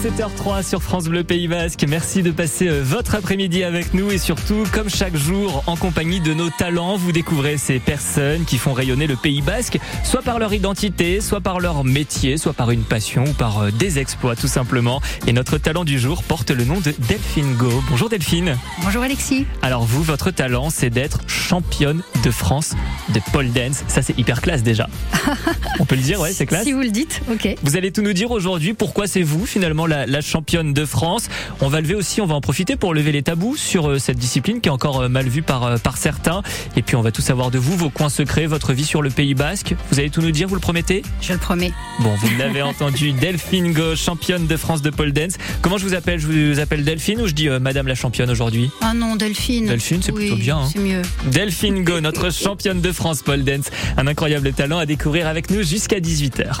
17h03 0.00 0.66
sur 0.66 0.82
France 0.82 1.08
Bleu 1.08 1.24
Pays 1.24 1.46
Basque. 1.46 1.84
Merci 1.86 2.22
de 2.22 2.30
passer 2.30 2.68
euh, 2.68 2.80
votre 2.82 3.14
après-midi 3.16 3.64
avec 3.64 3.92
nous 3.92 4.10
et 4.10 4.16
surtout, 4.16 4.64
comme 4.72 4.88
chaque 4.88 5.14
jour, 5.14 5.62
en 5.66 5.76
compagnie 5.76 6.20
de 6.20 6.32
nos 6.32 6.48
talents, 6.48 6.96
vous 6.96 7.12
découvrez 7.12 7.58
ces 7.58 7.78
personnes 7.80 8.46
qui 8.46 8.56
font 8.56 8.72
rayonner 8.72 9.06
le 9.06 9.16
Pays 9.16 9.42
Basque, 9.42 9.78
soit 10.02 10.22
par 10.22 10.38
leur 10.38 10.54
identité, 10.54 11.20
soit 11.20 11.42
par 11.42 11.60
leur 11.60 11.84
métier, 11.84 12.38
soit 12.38 12.54
par 12.54 12.70
une 12.70 12.82
passion 12.82 13.24
ou 13.24 13.34
par 13.34 13.58
euh, 13.58 13.70
des 13.72 13.98
exploits 13.98 14.36
tout 14.36 14.48
simplement. 14.48 15.02
Et 15.26 15.34
notre 15.34 15.58
talent 15.58 15.84
du 15.84 15.98
jour 15.98 16.22
porte 16.22 16.50
le 16.50 16.64
nom 16.64 16.80
de 16.80 16.94
Delphine 17.06 17.54
Go. 17.56 17.70
Bonjour 17.90 18.08
Delphine. 18.08 18.56
Bonjour 18.82 19.02
Alexis. 19.02 19.44
Alors 19.60 19.84
vous, 19.84 20.02
votre 20.02 20.30
talent, 20.30 20.70
c'est 20.70 20.88
d'être 20.88 21.20
championne 21.26 22.00
de 22.24 22.30
France 22.30 22.74
de 23.12 23.20
pole 23.34 23.50
dance. 23.50 23.84
Ça, 23.86 24.00
c'est 24.00 24.18
hyper 24.18 24.40
classe 24.40 24.62
déjà. 24.62 24.88
On 25.78 25.84
peut 25.84 25.96
le 25.96 26.02
dire, 26.02 26.20
ouais, 26.20 26.32
c'est 26.32 26.46
classe. 26.46 26.64
Si 26.64 26.72
vous 26.72 26.80
le 26.80 26.90
dites, 26.90 27.20
ok. 27.30 27.56
Vous 27.62 27.76
allez 27.76 27.92
tout 27.92 28.00
nous 28.00 28.14
dire 28.14 28.30
aujourd'hui 28.30 28.72
pourquoi 28.72 29.06
c'est 29.06 29.22
vous 29.22 29.44
finalement 29.44 29.86
la, 29.90 30.06
la, 30.06 30.20
championne 30.20 30.72
de 30.72 30.84
France. 30.86 31.28
On 31.60 31.68
va 31.68 31.80
lever 31.80 31.94
aussi, 31.94 32.20
on 32.20 32.26
va 32.26 32.34
en 32.34 32.40
profiter 32.40 32.76
pour 32.76 32.94
lever 32.94 33.12
les 33.12 33.22
tabous 33.22 33.56
sur 33.56 33.90
euh, 33.90 33.98
cette 33.98 34.18
discipline 34.18 34.60
qui 34.60 34.68
est 34.68 34.72
encore 34.72 35.00
euh, 35.00 35.08
mal 35.08 35.28
vue 35.28 35.42
par, 35.42 35.64
euh, 35.64 35.76
par 35.76 35.96
certains. 35.96 36.42
Et 36.76 36.82
puis 36.82 36.96
on 36.96 37.02
va 37.02 37.10
tout 37.10 37.20
savoir 37.22 37.50
de 37.50 37.58
vous, 37.58 37.76
vos 37.76 37.90
coins 37.90 38.08
secrets, 38.08 38.46
votre 38.46 38.72
vie 38.72 38.84
sur 38.84 39.02
le 39.02 39.10
Pays 39.10 39.34
Basque. 39.34 39.74
Vous 39.90 39.98
allez 39.98 40.10
tout 40.10 40.22
nous 40.22 40.30
dire, 40.30 40.48
vous 40.48 40.54
le 40.54 40.60
promettez? 40.60 41.02
Je 41.20 41.32
le 41.32 41.38
promets. 41.38 41.72
Bon, 42.00 42.14
vous 42.14 42.28
l'avez 42.38 42.62
entendu, 42.62 43.12
Delphine 43.20 43.72
Go, 43.72 43.96
championne 43.96 44.46
de 44.46 44.56
France 44.56 44.82
de 44.82 44.90
pole 44.90 45.12
dance. 45.12 45.34
Comment 45.60 45.76
je 45.76 45.84
vous 45.84 45.94
appelle? 45.94 46.20
Je 46.20 46.26
vous 46.26 46.60
appelle 46.60 46.84
Delphine 46.84 47.20
ou 47.20 47.26
je 47.26 47.34
dis 47.34 47.48
Madame 47.48 47.88
la 47.88 47.94
championne 47.94 48.30
aujourd'hui? 48.30 48.70
Ah 48.80 48.94
non, 48.94 49.16
Delphine. 49.16 49.66
Delphine, 49.66 50.00
c'est 50.02 50.12
oui, 50.12 50.28
plutôt 50.28 50.40
bien. 50.40 50.58
Hein. 50.58 50.68
C'est 50.72 50.78
mieux. 50.78 51.02
Delphine 51.26 51.84
Go, 51.84 52.00
notre 52.00 52.32
championne 52.32 52.80
de 52.80 52.92
France 52.92 53.22
pole 53.22 53.42
dance. 53.42 53.70
Un 53.96 54.06
incroyable 54.06 54.52
talent 54.52 54.78
à 54.78 54.86
découvrir 54.86 55.26
avec 55.26 55.50
nous 55.50 55.62
jusqu'à 55.62 55.98
18h. 55.98 56.60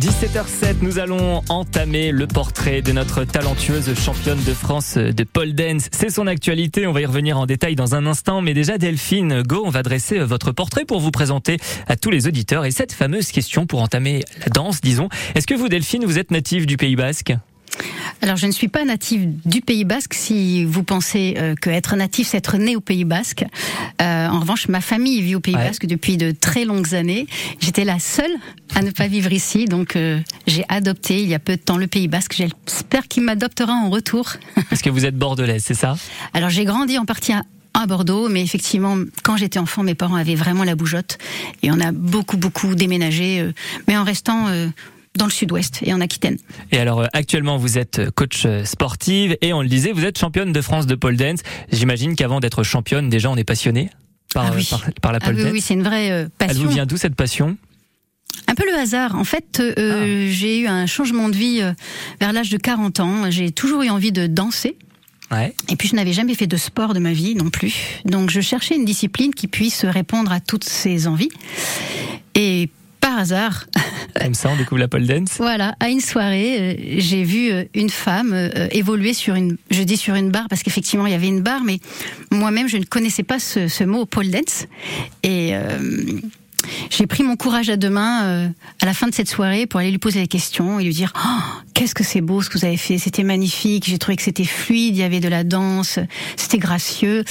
17h07, 0.00 0.76
nous 0.80 0.98
allons 0.98 1.42
entamer 1.50 2.10
le 2.10 2.26
portrait 2.26 2.80
de 2.80 2.90
notre 2.90 3.24
talentueuse 3.24 3.94
championne 3.94 4.42
de 4.42 4.54
France 4.54 4.96
de 4.96 5.24
pole 5.24 5.52
dance. 5.52 5.90
C'est 5.92 6.08
son 6.08 6.26
actualité, 6.26 6.86
on 6.86 6.92
va 6.92 7.02
y 7.02 7.04
revenir 7.04 7.38
en 7.38 7.44
détail 7.44 7.76
dans 7.76 7.94
un 7.94 8.06
instant, 8.06 8.40
mais 8.40 8.54
déjà 8.54 8.78
Delphine 8.78 9.42
Go, 9.42 9.62
on 9.62 9.68
va 9.68 9.82
dresser 9.82 10.18
votre 10.20 10.52
portrait 10.52 10.86
pour 10.86 11.00
vous 11.00 11.10
présenter 11.10 11.58
à 11.86 11.96
tous 11.96 12.10
les 12.10 12.26
auditeurs 12.26 12.64
et 12.64 12.70
cette 12.70 12.92
fameuse 12.92 13.30
question 13.30 13.66
pour 13.66 13.82
entamer 13.82 14.24
la 14.40 14.46
danse, 14.46 14.80
disons. 14.80 15.10
Est-ce 15.34 15.46
que 15.46 15.54
vous 15.54 15.68
Delphine, 15.68 16.06
vous 16.06 16.18
êtes 16.18 16.30
native 16.30 16.64
du 16.64 16.78
Pays 16.78 16.96
Basque? 16.96 17.34
Alors, 18.22 18.36
je 18.36 18.46
ne 18.46 18.52
suis 18.52 18.68
pas 18.68 18.84
native 18.84 19.32
du 19.46 19.62
Pays 19.62 19.84
Basque. 19.84 20.14
Si 20.14 20.64
vous 20.64 20.82
pensez 20.82 21.34
euh, 21.38 21.54
que 21.54 21.70
être 21.70 21.96
natif, 21.96 22.28
c'est 22.28 22.36
être 22.36 22.58
né 22.58 22.76
au 22.76 22.80
Pays 22.80 23.04
Basque. 23.04 23.44
Euh, 24.02 24.28
en 24.28 24.40
revanche, 24.40 24.68
ma 24.68 24.80
famille 24.80 25.22
vit 25.22 25.34
au 25.34 25.40
Pays 25.40 25.54
ouais. 25.54 25.68
Basque 25.68 25.86
depuis 25.86 26.16
de 26.16 26.30
très 26.30 26.64
longues 26.64 26.94
années. 26.94 27.26
J'étais 27.60 27.84
la 27.84 27.98
seule 27.98 28.32
à 28.74 28.82
ne 28.82 28.90
pas 28.90 29.06
vivre 29.06 29.32
ici, 29.32 29.64
donc 29.64 29.96
euh, 29.96 30.20
j'ai 30.46 30.64
adopté 30.68 31.22
il 31.22 31.28
y 31.28 31.34
a 31.34 31.38
peu 31.38 31.56
de 31.56 31.60
temps 31.60 31.78
le 31.78 31.86
Pays 31.86 32.08
Basque. 32.08 32.34
J'espère 32.34 33.08
qu'il 33.08 33.22
m'adoptera 33.22 33.72
en 33.72 33.88
retour. 33.88 34.34
Parce 34.68 34.82
que 34.82 34.90
vous 34.90 35.06
êtes 35.06 35.16
bordelaise, 35.16 35.64
c'est 35.66 35.74
ça? 35.74 35.96
Alors, 36.34 36.50
j'ai 36.50 36.64
grandi 36.64 36.98
en 36.98 37.04
partie 37.04 37.32
à 37.32 37.42
à 37.72 37.86
Bordeaux, 37.86 38.28
mais 38.28 38.42
effectivement, 38.42 38.96
quand 39.22 39.36
j'étais 39.36 39.60
enfant, 39.60 39.84
mes 39.84 39.94
parents 39.94 40.16
avaient 40.16 40.34
vraiment 40.34 40.64
la 40.64 40.74
bougeotte 40.74 41.18
et 41.62 41.70
on 41.70 41.78
a 41.78 41.92
beaucoup, 41.92 42.36
beaucoup 42.36 42.74
déménagé, 42.74 43.48
mais 43.86 43.96
en 43.96 44.02
restant 44.02 44.48
dans 45.16 45.26
le 45.26 45.30
sud-ouest 45.30 45.80
et 45.82 45.92
en 45.92 46.00
Aquitaine. 46.00 46.38
Et 46.70 46.78
alors 46.78 47.06
actuellement 47.12 47.56
vous 47.56 47.78
êtes 47.78 48.10
coach 48.10 48.46
sportive 48.64 49.36
et 49.40 49.52
on 49.52 49.62
le 49.62 49.68
disait 49.68 49.92
vous 49.92 50.04
êtes 50.04 50.18
championne 50.18 50.52
de 50.52 50.60
France 50.60 50.86
de 50.86 50.94
pole 50.94 51.16
dance. 51.16 51.40
J'imagine 51.72 52.14
qu'avant 52.14 52.40
d'être 52.40 52.62
championne 52.62 53.08
déjà 53.08 53.30
on 53.30 53.36
est 53.36 53.44
passionné 53.44 53.90
par, 54.32 54.46
ah 54.46 54.52
oui. 54.54 54.66
par, 54.70 54.80
par, 55.00 55.12
la 55.12 55.20
pole 55.20 55.30
ah 55.30 55.36
oui, 55.36 55.42
dance. 55.44 55.52
Oui, 55.52 55.60
c'est 55.60 55.74
une 55.74 55.82
vraie 55.82 56.10
euh, 56.10 56.28
passion. 56.38 56.60
Elle 56.60 56.66
vous 56.66 56.72
vient 56.72 56.86
d'où 56.86 56.96
cette 56.96 57.14
passion? 57.14 57.56
Un 58.46 58.54
peu 58.54 58.64
le 58.64 58.76
hasard. 58.78 59.16
En 59.16 59.24
fait, 59.24 59.60
euh, 59.60 59.72
ah. 59.76 60.32
j'ai 60.32 60.60
eu 60.60 60.66
un 60.66 60.86
changement 60.86 61.28
de 61.28 61.36
vie 61.36 61.60
euh, 61.60 61.72
vers 62.20 62.32
l'âge 62.32 62.50
de 62.50 62.56
40 62.56 63.00
ans. 63.00 63.30
J'ai 63.30 63.50
toujours 63.50 63.82
eu 63.82 63.90
envie 63.90 64.12
de 64.12 64.26
danser. 64.26 64.76
Ouais. 65.30 65.54
Et 65.68 65.76
puis 65.76 65.88
je 65.88 65.94
n'avais 65.94 66.12
jamais 66.12 66.34
fait 66.34 66.48
de 66.48 66.56
sport 66.56 66.92
de 66.92 66.98
ma 66.98 67.12
vie 67.12 67.36
non 67.36 67.50
plus. 67.50 68.02
Donc 68.04 68.30
je 68.30 68.40
cherchais 68.40 68.74
une 68.74 68.84
discipline 68.84 69.32
qui 69.32 69.46
puisse 69.46 69.84
répondre 69.84 70.32
à 70.32 70.40
toutes 70.40 70.64
ces 70.64 71.06
envies. 71.06 71.30
Et 72.34 72.70
par 73.00 73.18
hasard. 73.18 73.66
Comme 74.20 74.34
ça, 74.34 74.50
on 74.52 74.56
découvre 74.56 74.80
la 74.80 74.88
pole 74.88 75.06
dance. 75.06 75.36
Voilà, 75.38 75.74
à 75.80 75.88
une 75.88 76.00
soirée, 76.00 76.58
euh, 76.58 76.94
j'ai 76.98 77.22
vu 77.22 77.50
euh, 77.50 77.64
une 77.74 77.90
femme 77.90 78.32
euh, 78.32 78.68
évoluer 78.72 79.14
sur 79.14 79.34
une, 79.34 79.56
je 79.70 79.82
dis 79.82 79.96
sur 79.96 80.14
une 80.14 80.30
barre 80.30 80.48
parce 80.48 80.62
qu'effectivement 80.62 81.06
il 81.06 81.12
y 81.12 81.16
avait 81.16 81.28
une 81.28 81.42
barre, 81.42 81.62
mais 81.64 81.78
moi-même 82.30 82.68
je 82.68 82.76
ne 82.76 82.84
connaissais 82.84 83.22
pas 83.22 83.38
ce, 83.38 83.68
ce 83.68 83.84
mot 83.84 84.06
pole 84.06 84.30
dance. 84.30 84.66
Et 85.22 85.50
euh, 85.52 85.78
j'ai 86.90 87.06
pris 87.06 87.22
mon 87.22 87.36
courage 87.36 87.70
à 87.70 87.76
deux 87.76 87.90
mains 87.90 88.24
euh, 88.24 88.48
à 88.80 88.86
la 88.86 88.94
fin 88.94 89.08
de 89.08 89.14
cette 89.14 89.28
soirée 89.28 89.66
pour 89.66 89.80
aller 89.80 89.90
lui 89.90 89.98
poser 89.98 90.20
des 90.20 90.26
questions 90.26 90.78
et 90.78 90.84
lui 90.84 90.94
dire 90.94 91.12
oh, 91.16 91.60
qu'est-ce 91.74 91.94
que 91.94 92.04
c'est 92.04 92.20
beau 92.20 92.42
ce 92.42 92.50
que 92.50 92.58
vous 92.58 92.64
avez 92.64 92.76
fait, 92.76 92.98
c'était 92.98 93.22
magnifique, 93.22 93.84
j'ai 93.86 93.98
trouvé 93.98 94.16
que 94.16 94.22
c'était 94.22 94.44
fluide, 94.44 94.96
il 94.96 95.00
y 95.00 95.02
avait 95.02 95.20
de 95.20 95.28
la 95.28 95.44
danse, 95.44 95.98
c'était 96.36 96.58
gracieux. 96.58 97.24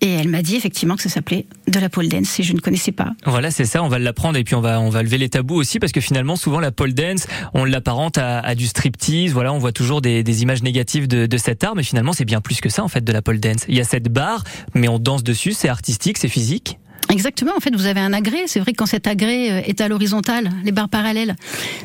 Et 0.00 0.12
elle 0.12 0.28
m'a 0.28 0.42
dit 0.42 0.54
effectivement 0.54 0.94
que 0.96 1.02
ça 1.02 1.08
s'appelait 1.08 1.46
de 1.66 1.78
la 1.80 1.88
pole 1.88 2.08
dance 2.08 2.38
et 2.38 2.42
je 2.44 2.52
ne 2.52 2.60
connaissais 2.60 2.92
pas. 2.92 3.10
Voilà, 3.26 3.50
c'est 3.50 3.64
ça, 3.64 3.82
on 3.82 3.88
va 3.88 3.98
l'apprendre 3.98 4.38
et 4.38 4.44
puis 4.44 4.54
on 4.54 4.60
va 4.60 4.80
on 4.80 4.90
va 4.90 5.02
lever 5.02 5.18
les 5.18 5.28
tabous 5.28 5.56
aussi 5.56 5.80
parce 5.80 5.90
que 5.92 6.00
finalement 6.00 6.36
souvent 6.36 6.60
la 6.60 6.70
pole 6.70 6.94
dance, 6.94 7.26
on 7.52 7.64
l'apparente 7.64 8.16
à, 8.18 8.38
à, 8.38 8.54
du 8.54 8.66
striptease, 8.68 9.32
voilà, 9.32 9.52
on 9.52 9.58
voit 9.58 9.72
toujours 9.72 10.00
des, 10.00 10.22
des 10.22 10.42
images 10.42 10.62
négatives 10.62 11.08
de, 11.08 11.26
de 11.26 11.36
cet 11.36 11.64
art 11.64 11.74
mais 11.74 11.82
finalement 11.82 12.12
c'est 12.12 12.24
bien 12.24 12.40
plus 12.40 12.60
que 12.60 12.68
ça 12.68 12.84
en 12.84 12.88
fait 12.88 13.02
de 13.02 13.12
la 13.12 13.22
pole 13.22 13.40
dance. 13.40 13.64
Il 13.68 13.74
y 13.76 13.80
a 13.80 13.84
cette 13.84 14.08
barre 14.08 14.44
mais 14.74 14.86
on 14.88 14.98
danse 15.00 15.24
dessus, 15.24 15.52
c'est 15.52 15.68
artistique, 15.68 16.18
c'est 16.18 16.28
physique. 16.28 16.78
Exactement. 17.10 17.52
En 17.56 17.60
fait, 17.60 17.74
vous 17.74 17.86
avez 17.86 18.00
un 18.00 18.12
agrès. 18.12 18.42
C'est 18.48 18.60
vrai 18.60 18.72
que 18.72 18.76
quand 18.76 18.84
cet 18.86 19.06
agrès 19.06 19.46
est 19.66 19.80
à 19.80 19.88
l'horizontale, 19.88 20.50
les 20.62 20.72
barres 20.72 20.90
parallèles, 20.90 21.36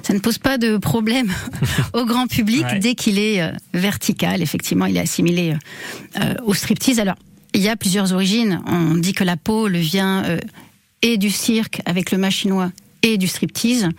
ça 0.01 0.13
ne 0.13 0.19
pose 0.19 0.37
pas 0.37 0.57
de 0.57 0.75
problème 0.75 1.31
au 1.93 2.03
grand 2.05 2.27
public 2.27 2.65
Ouais. 2.65 2.79
dès 2.79 2.93
qu'il 2.93 3.17
est 3.17 3.41
euh, 3.41 3.51
vertical. 3.73 4.41
Effectivement, 4.41 4.85
il 4.85 4.97
est 4.97 5.01
assimilé 5.01 5.53
euh, 6.19 6.33
au 6.43 6.53
striptease. 6.53 6.99
Alors, 6.99 7.15
il 7.53 7.61
y 7.61 7.69
a 7.69 7.75
plusieurs 7.75 8.13
origines. 8.13 8.61
On 8.65 8.95
dit 8.95 9.13
que 9.13 9.23
la 9.23 9.37
pole 9.37 9.77
vient 9.77 10.23
euh, 10.25 10.39
et 11.01 11.17
du 11.17 11.29
cirque 11.29 11.81
avec 11.85 12.11
le 12.11 12.17
machinois 12.17 12.71
et 13.01 13.17
du 13.17 13.27
striptease. 13.27 13.89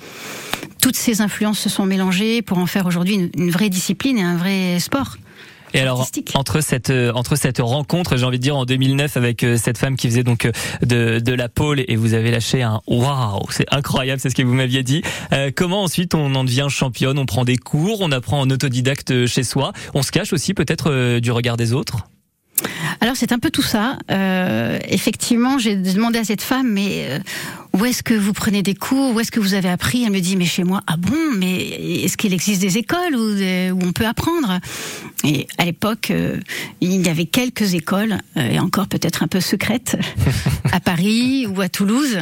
Toutes 0.80 0.96
ces 0.96 1.20
influences 1.20 1.58
se 1.58 1.68
sont 1.68 1.86
mélangées 1.86 2.42
pour 2.42 2.58
en 2.58 2.66
faire 2.66 2.86
aujourd'hui 2.86 3.14
une, 3.14 3.30
une 3.36 3.50
vraie 3.50 3.70
discipline 3.70 4.18
et 4.18 4.22
un 4.22 4.36
vrai 4.36 4.78
sport. 4.80 5.16
Et 5.74 5.80
alors 5.80 6.08
entre 6.34 6.60
cette 6.60 6.90
euh, 6.90 7.12
entre 7.14 7.34
cette 7.34 7.58
rencontre, 7.58 8.16
j'ai 8.16 8.24
envie 8.24 8.38
de 8.38 8.42
dire 8.42 8.56
en 8.56 8.64
2009 8.64 9.16
avec 9.16 9.42
euh, 9.42 9.56
cette 9.56 9.76
femme 9.76 9.96
qui 9.96 10.08
faisait 10.08 10.22
donc 10.22 10.48
de 10.82 11.18
de 11.18 11.32
la 11.32 11.48
pole 11.48 11.82
et 11.86 11.96
vous 11.96 12.14
avez 12.14 12.30
lâché 12.30 12.62
un 12.62 12.80
waouh, 12.86 13.42
c'est 13.50 13.66
incroyable, 13.74 14.20
c'est 14.20 14.30
ce 14.30 14.36
que 14.36 14.42
vous 14.42 14.54
m'aviez 14.54 14.84
dit. 14.84 15.02
Euh, 15.32 15.50
comment 15.54 15.82
ensuite 15.82 16.14
on 16.14 16.32
en 16.36 16.44
devient 16.44 16.68
championne? 16.70 17.18
On 17.18 17.26
prend 17.26 17.44
des 17.44 17.56
cours, 17.56 18.00
on 18.00 18.12
apprend 18.12 18.40
en 18.40 18.48
autodidacte 18.50 19.26
chez 19.26 19.42
soi, 19.42 19.72
on 19.94 20.02
se 20.02 20.12
cache 20.12 20.32
aussi 20.32 20.54
peut-être 20.54 21.18
du 21.18 21.32
regard 21.32 21.56
des 21.56 21.72
autres? 21.72 22.06
Alors 23.00 23.16
c'est 23.16 23.32
un 23.32 23.38
peu 23.38 23.50
tout 23.50 23.62
ça. 23.62 23.98
Euh, 24.10 24.78
effectivement, 24.88 25.58
j'ai 25.58 25.76
demandé 25.76 26.18
à 26.18 26.24
cette 26.24 26.42
femme, 26.42 26.68
mais 26.70 27.06
euh, 27.08 27.18
où 27.74 27.84
est-ce 27.84 28.02
que 28.02 28.14
vous 28.14 28.32
prenez 28.32 28.62
des 28.62 28.74
cours? 28.74 29.14
Où 29.14 29.20
est-ce 29.20 29.32
que 29.32 29.40
vous 29.40 29.54
avez 29.54 29.68
appris? 29.68 30.04
Elle 30.04 30.12
me 30.12 30.20
dit, 30.20 30.36
mais 30.36 30.44
chez 30.44 30.64
moi. 30.64 30.80
Ah 30.86 30.96
bon? 30.96 31.16
Mais 31.36 32.02
est-ce 32.04 32.16
qu'il 32.16 32.32
existe 32.32 32.60
des 32.60 32.78
écoles 32.78 33.14
où, 33.14 33.18
où 33.18 33.86
on 33.86 33.92
peut 33.92 34.06
apprendre? 34.06 34.60
Et 35.24 35.46
à 35.58 35.64
l'époque, 35.64 36.10
euh, 36.10 36.38
il 36.80 37.04
y 37.04 37.08
avait 37.08 37.24
quelques 37.24 37.74
écoles, 37.74 38.18
euh, 38.36 38.50
et 38.50 38.58
encore 38.58 38.88
peut-être 38.88 39.22
un 39.22 39.26
peu 39.26 39.40
secrètes, 39.40 39.96
à 40.72 40.80
Paris 40.80 41.46
ou 41.46 41.60
à 41.62 41.68
Toulouse. 41.68 42.18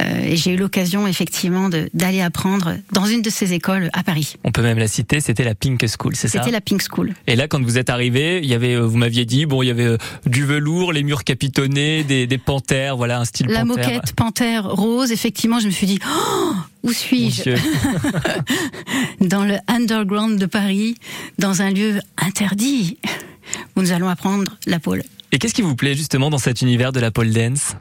Euh, 0.00 0.20
et 0.24 0.36
j'ai 0.36 0.52
eu 0.52 0.56
l'occasion 0.56 1.06
effectivement 1.06 1.68
d'aller 1.68 2.20
apprendre 2.20 2.76
dans 2.92 3.04
une 3.04 3.22
de 3.22 3.30
ces 3.30 3.52
écoles 3.52 3.90
à 3.92 4.02
Paris. 4.02 4.34
On 4.44 4.52
peut 4.52 4.62
même 4.62 4.78
la 4.78 4.86
citer, 4.86 5.20
c'était 5.20 5.44
la 5.44 5.54
Pink 5.54 5.84
School, 5.86 6.14
c'est 6.14 6.28
ça? 6.28 6.38
C'était 6.38 6.52
la 6.52 6.60
Pink 6.60 6.82
School. 6.82 7.14
Et 7.26 7.36
là, 7.36 7.48
quand 7.48 7.62
vous 7.62 7.78
êtes 7.78 7.90
arrivé, 7.90 8.40
il 8.42 8.48
y 8.48 8.54
avait, 8.54 8.74
euh, 8.74 8.86
vous 8.86 8.96
m'aviez 8.96 9.24
dit, 9.24 9.46
bon, 9.46 9.62
il 9.62 9.66
y 9.66 9.70
avait 9.70 9.86
euh, 9.86 9.98
du 10.26 10.44
velours, 10.44 10.92
les 10.92 11.02
murs 11.02 11.24
capitonnés, 11.24 12.04
des, 12.04 12.26
des 12.26 12.38
panthères, 12.38 12.96
voilà, 12.96 13.20
un 13.20 13.24
style 13.24 13.46
La 13.48 13.64
panthère. 13.64 13.86
moquette 13.86 14.12
panthère 14.14 14.64
rose, 14.68 15.12
effectivement, 15.12 15.60
je 15.60 15.66
me 15.66 15.70
suis 15.72 15.86
dit, 15.86 15.98
oh, 16.06 16.52
où 16.82 16.92
suis-je. 16.92 17.50
Dans 19.20 19.44
le 19.44 19.56
underground 19.68 20.38
de 20.38 20.46
Paris, 20.46 20.96
dans 21.38 21.62
un 21.62 21.70
lieu 21.70 22.00
interdit, 22.16 22.98
où 23.76 23.80
nous 23.82 23.92
allons 23.92 24.08
apprendre 24.08 24.56
la 24.66 24.78
pole. 24.78 25.02
Et 25.32 25.38
qu'est-ce 25.38 25.54
qui 25.54 25.62
vous 25.62 25.76
plaît 25.76 25.94
justement 25.94 26.30
dans 26.30 26.38
cet 26.38 26.62
univers 26.62 26.92
de 26.92 27.00
la 27.00 27.10
pole 27.10 27.30
dance? 27.30 27.74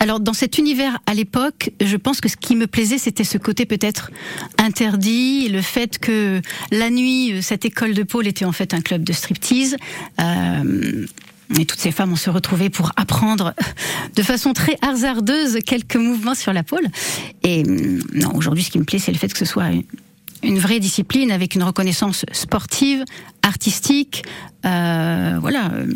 Alors, 0.00 0.20
dans 0.20 0.32
cet 0.32 0.58
univers 0.58 0.98
à 1.06 1.14
l'époque, 1.14 1.70
je 1.80 1.96
pense 1.96 2.20
que 2.20 2.28
ce 2.28 2.36
qui 2.36 2.54
me 2.56 2.66
plaisait, 2.66 2.98
c'était 2.98 3.24
ce 3.24 3.36
côté 3.38 3.66
peut-être 3.66 4.10
interdit, 4.56 5.48
le 5.48 5.60
fait 5.62 5.98
que 5.98 6.40
la 6.70 6.90
nuit, 6.90 7.32
euh, 7.32 7.42
cette 7.42 7.64
école 7.64 7.94
de 7.94 8.02
pole 8.04 8.26
était 8.26 8.44
en 8.44 8.52
fait 8.52 8.74
un 8.74 8.80
club 8.80 9.02
de 9.02 9.12
striptease. 9.12 9.76
Euh, 10.20 11.06
et 11.58 11.64
toutes 11.64 11.80
ces 11.80 11.90
femmes 11.92 12.12
ont 12.12 12.16
se 12.16 12.28
retrouvé 12.30 12.68
pour 12.70 12.92
apprendre 12.96 13.54
de 14.16 14.22
façon 14.22 14.52
très 14.52 14.76
hasardeuse 14.82 15.58
quelques 15.64 15.96
mouvements 15.96 16.34
sur 16.34 16.52
la 16.52 16.62
pole. 16.62 16.86
Et 17.42 17.62
hum, 17.66 18.00
non, 18.14 18.34
aujourd'hui, 18.34 18.62
ce 18.62 18.70
qui 18.70 18.78
me 18.78 18.84
plaît, 18.84 18.98
c'est 18.98 19.12
le 19.12 19.18
fait 19.18 19.32
que 19.32 19.38
ce 19.38 19.46
soit 19.46 19.66
une- 20.42 20.58
vraie 20.58 20.78
discipline 20.78 21.32
avec 21.32 21.54
une 21.56 21.62
reconnaissance 21.64 22.24
sportive, 22.32 23.02
artistique, 23.42 24.22
euh, 24.64 25.38
voilà, 25.40 25.70
euh, 25.72 25.86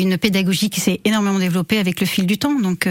une 0.00 0.18
pédagogie 0.18 0.70
qui 0.70 0.80
s'est 0.80 1.00
énormément 1.04 1.38
développée 1.38 1.78
avec 1.78 2.00
le 2.00 2.06
fil 2.06 2.26
du 2.26 2.38
temps. 2.38 2.58
Donc 2.58 2.88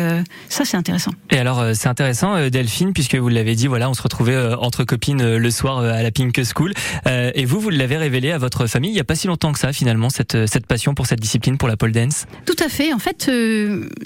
ça, 0.50 0.66
c'est 0.66 0.78
intéressant. 0.78 1.12
Et 1.30 1.38
alors, 1.38 1.64
c'est 1.74 1.88
intéressant, 1.88 2.50
Delphine, 2.50 2.94
puisque 2.94 3.16
vous 3.16 3.30
l'avez 3.30 3.56
dit, 3.56 3.68
voilà, 3.68 3.90
on 3.90 3.94
se 3.94 4.02
retrouvait 4.02 4.54
entre 4.56 4.84
copines 4.84 5.38
le 5.38 5.52
soir 5.52 5.80
à 5.80 6.04
la 6.04 6.12
Pink 6.12 6.40
School. 6.44 6.74
et 7.06 7.46
vous, 7.46 7.60
vous 7.60 7.70
l'avez 7.70 7.98
révélé 7.98 8.32
à 8.32 8.38
votre 8.38 8.68
famille 8.68 8.92
il 8.92 8.96
n'y 8.96 9.00
a 9.00 9.06
pas 9.06 9.16
si 9.16 9.28
longtemps 9.28 9.52
que 9.52 9.60
ça, 9.60 9.74
finalement, 9.74 10.10
cette, 10.10 10.46
cette 10.46 10.68
passion 10.68 10.94
pour 10.94 11.08
cette 11.08 11.20
discipline, 11.20 11.58
pour 11.58 11.68
la 11.68 11.78
pole 11.78 11.92
dance. 11.92 12.26
Tout 12.46 12.56
à 12.64 12.70
fait. 12.70 12.94
En 12.94 13.00
fait, 13.00 13.30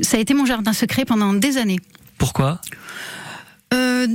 ça 0.01 0.17
a 0.17 0.19
été 0.19 0.33
mon 0.33 0.45
jardin 0.45 0.73
secret 0.73 1.05
pendant 1.05 1.33
des 1.33 1.57
années. 1.57 1.79
Pourquoi? 2.17 2.61
Euh, 3.73 4.07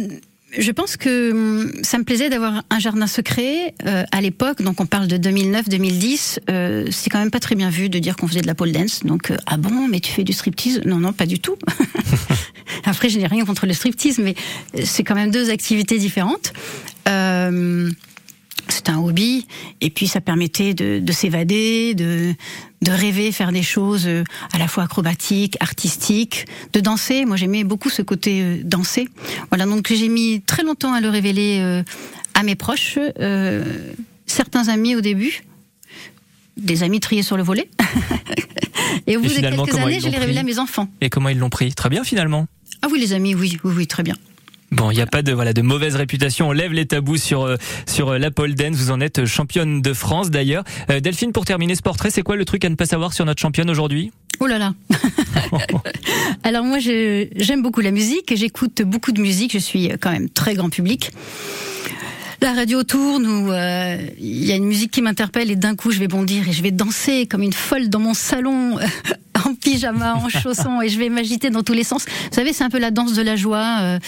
je 0.57 0.71
pense 0.71 0.97
que 0.97 1.33
hum, 1.33 1.73
ça 1.83 1.99
me 1.99 2.05
plaisait 2.05 2.29
d'avoir 2.29 2.63
un 2.71 2.79
jardin 2.79 3.07
secret 3.07 3.75
euh, 3.87 4.05
à 4.13 4.21
l'époque. 4.21 4.63
Donc 4.63 4.81
on 4.81 4.87
parle 4.87 5.07
de 5.07 5.17
2009-2010. 5.17 6.39
Euh, 6.51 6.87
c'est 6.91 7.11
quand 7.11 7.19
même 7.19 7.31
pas 7.31 7.41
très 7.41 7.55
bien 7.55 7.71
vu 7.71 7.89
de 7.89 7.99
dire 7.99 8.17
qu'on 8.17 8.29
faisait 8.29 8.43
de 8.43 8.47
la 8.47 8.55
pole 8.55 8.73
dance. 8.73 9.05
Donc 9.05 9.33
ah 9.47 9.57
bon, 9.57 9.89
mais 9.89 10.01
tu 10.01 10.13
fais 10.13 10.25
du 10.25 10.33
striptease? 10.33 10.83
Non, 10.85 10.99
non, 10.99 11.13
pas 11.13 11.27
du 11.27 11.39
tout. 11.39 11.57
Après, 12.85 13.09
je 13.09 13.19
n'ai 13.19 13.27
rien 13.27 13.45
contre 13.45 13.67
le 13.67 13.73
striptease, 13.73 14.19
mais 14.19 14.35
c'est 14.85 15.05
quand 15.05 15.15
même 15.15 15.31
deux 15.31 15.51
activités 15.51 15.99
différentes 15.99 16.53
c'est 18.69 18.89
un 18.89 18.99
hobby 18.99 19.47
et 19.81 19.91
puis 19.91 20.07
ça 20.07 20.21
permettait 20.21 20.75
de, 20.75 21.13
s'évader, 21.13 21.95
de, 21.95 22.35
de 22.83 22.91
rêver, 22.91 23.33
faire 23.33 23.53
des 23.53 23.63
choses 23.63 24.07
euh, 24.07 24.25
à 24.53 24.59
la 24.59 24.69
fois 24.69 24.85
acrobatiques, 24.85 25.57
artistiques, 25.61 26.47
de 26.73 26.81
danser. 26.81 27.25
Moi 27.25 27.37
j'aimais 27.37 27.65
beaucoup 27.65 27.91
ce 27.91 28.03
côté 28.03 28.43
euh, 28.43 28.61
danser. 28.65 29.09
Voilà 29.51 29.67
donc 29.67 29.93
j'ai 29.93 30.09
mis 30.09 30.43
très 30.43 30.63
longtemps 30.63 30.93
à 30.93 31.01
le 31.01 31.09
révéler 31.09 31.59
euh, 31.61 31.83
à 32.35 32.43
mes 32.43 32.55
proches, 32.55 32.99
certains 34.27 34.69
amis 34.69 34.97
au 34.97 35.03
début, 35.03 35.45
des 36.57 36.83
amis 36.83 37.01
triés 37.01 37.23
sur 37.23 37.37
le 37.37 37.43
volet. 37.43 37.69
et 39.07 39.17
au 39.17 39.21
bout 39.21 39.29
de 39.29 39.35
quelques 39.35 39.77
années, 39.77 40.01
je 40.01 40.09
l'ai 40.09 40.17
révélé 40.17 40.39
à 40.39 40.43
mes 40.43 40.59
enfants. 40.59 40.89
Et 41.03 41.11
comment 41.11 41.29
ils 41.29 41.39
l'ont 41.39 41.51
pris? 41.51 41.75
Très 41.75 41.91
bien 41.91 42.05
finalement. 42.05 42.47
Ah 42.81 42.89
oui 42.91 42.99
les 42.99 43.13
amis, 43.13 43.35
oui, 43.35 43.59
oui, 43.65 43.73
oui, 43.77 43.87
très 43.87 44.03
bien. 44.03 44.17
Bon, 44.83 44.91
il 44.91 44.97
n'y 44.97 45.01
a 45.01 45.07
pas 45.07 45.23
de 45.23 45.31
voilà 45.31 45.53
de 45.53 45.63
mauvaise 45.63 45.95
réputation. 45.95 46.49
On 46.49 46.53
lève 46.53 46.73
les 46.73 46.87
tabous 46.87 47.17
sur 47.17 47.45
euh, 47.45 47.55
sur 47.87 48.09
euh, 48.09 48.19
la 48.19 48.33
pole 48.33 48.57
dance. 48.57 48.75
Vous 48.75 48.91
en 48.91 49.01
êtes 49.01 49.27
championne 49.27 49.81
de 49.81 49.93
France 49.93 50.33
d'ailleurs. 50.33 50.65
Euh, 50.91 50.99
Delphine, 50.99 51.31
pour 51.31 51.45
terminer 51.45 51.77
ce 51.77 51.83
portrait, 51.83 52.11
c'est 52.11 52.23
quoi 52.23 52.35
le 52.35 52.45
truc 52.45 52.65
à 52.65 52.69
ne 52.69 52.75
pas 52.75 52.87
savoir 52.87 53.13
sur 53.13 53.25
notre 53.25 53.41
championne 53.41 53.71
aujourd'hui? 53.71 54.11
Oh 54.41 54.49
là 54.49 54.59
là. 54.59 54.75
Alors 56.43 56.65
moi, 56.65 56.79
j'aime 56.81 57.63
beaucoup 57.63 57.81
la 57.81 57.93
musique. 57.93 58.35
J'écoute 58.35 58.83
beaucoup 58.83 59.13
de 59.13 59.21
musique. 59.21 59.53
Je 59.53 59.59
suis 59.59 59.89
quand 60.01 60.11
même 60.11 60.29
très 60.29 60.55
grand 60.55 60.69
public 60.69 61.13
la 62.41 62.55
radio 62.55 62.83
tourne 62.83 63.25
ou 63.25 63.53
il 64.19 64.45
y 64.45 64.51
a 64.51 64.57
une 64.57 64.65
musique 64.65 64.91
qui 64.91 65.01
m'interpelle 65.01 65.53
et 65.53 65.55
d'un 65.55 65.77
coup 65.77 65.93
je 65.93 66.01
vais 66.01 66.09
bondir 66.09 66.49
et 66.49 66.53
je 66.53 66.61
vais 66.61 66.73
danser 66.73 67.27
comme 67.27 67.43
une 67.43 67.53
folle 67.53 67.89
dans 67.89 68.01
mon 68.01 68.15
salon 68.15 68.79
en 69.45 69.55
pyjama, 69.55 70.15
en 70.17 70.29
chaussons 70.43 70.81
et 70.81 70.89
je 70.89 70.99
vais 70.99 71.09
m'agiter 71.09 71.51
dans 71.51 71.63
tous 71.63 71.73
les 71.75 71.85
sens. 71.85 72.05
Vous 72.05 72.35
savez, 72.35 72.53
c'est 72.53 72.65
un 72.65 72.71
peu 72.71 72.79
la 72.79 72.91
danse 72.91 73.15
de 73.15 73.23
la 73.23 73.37
joie 73.37 73.99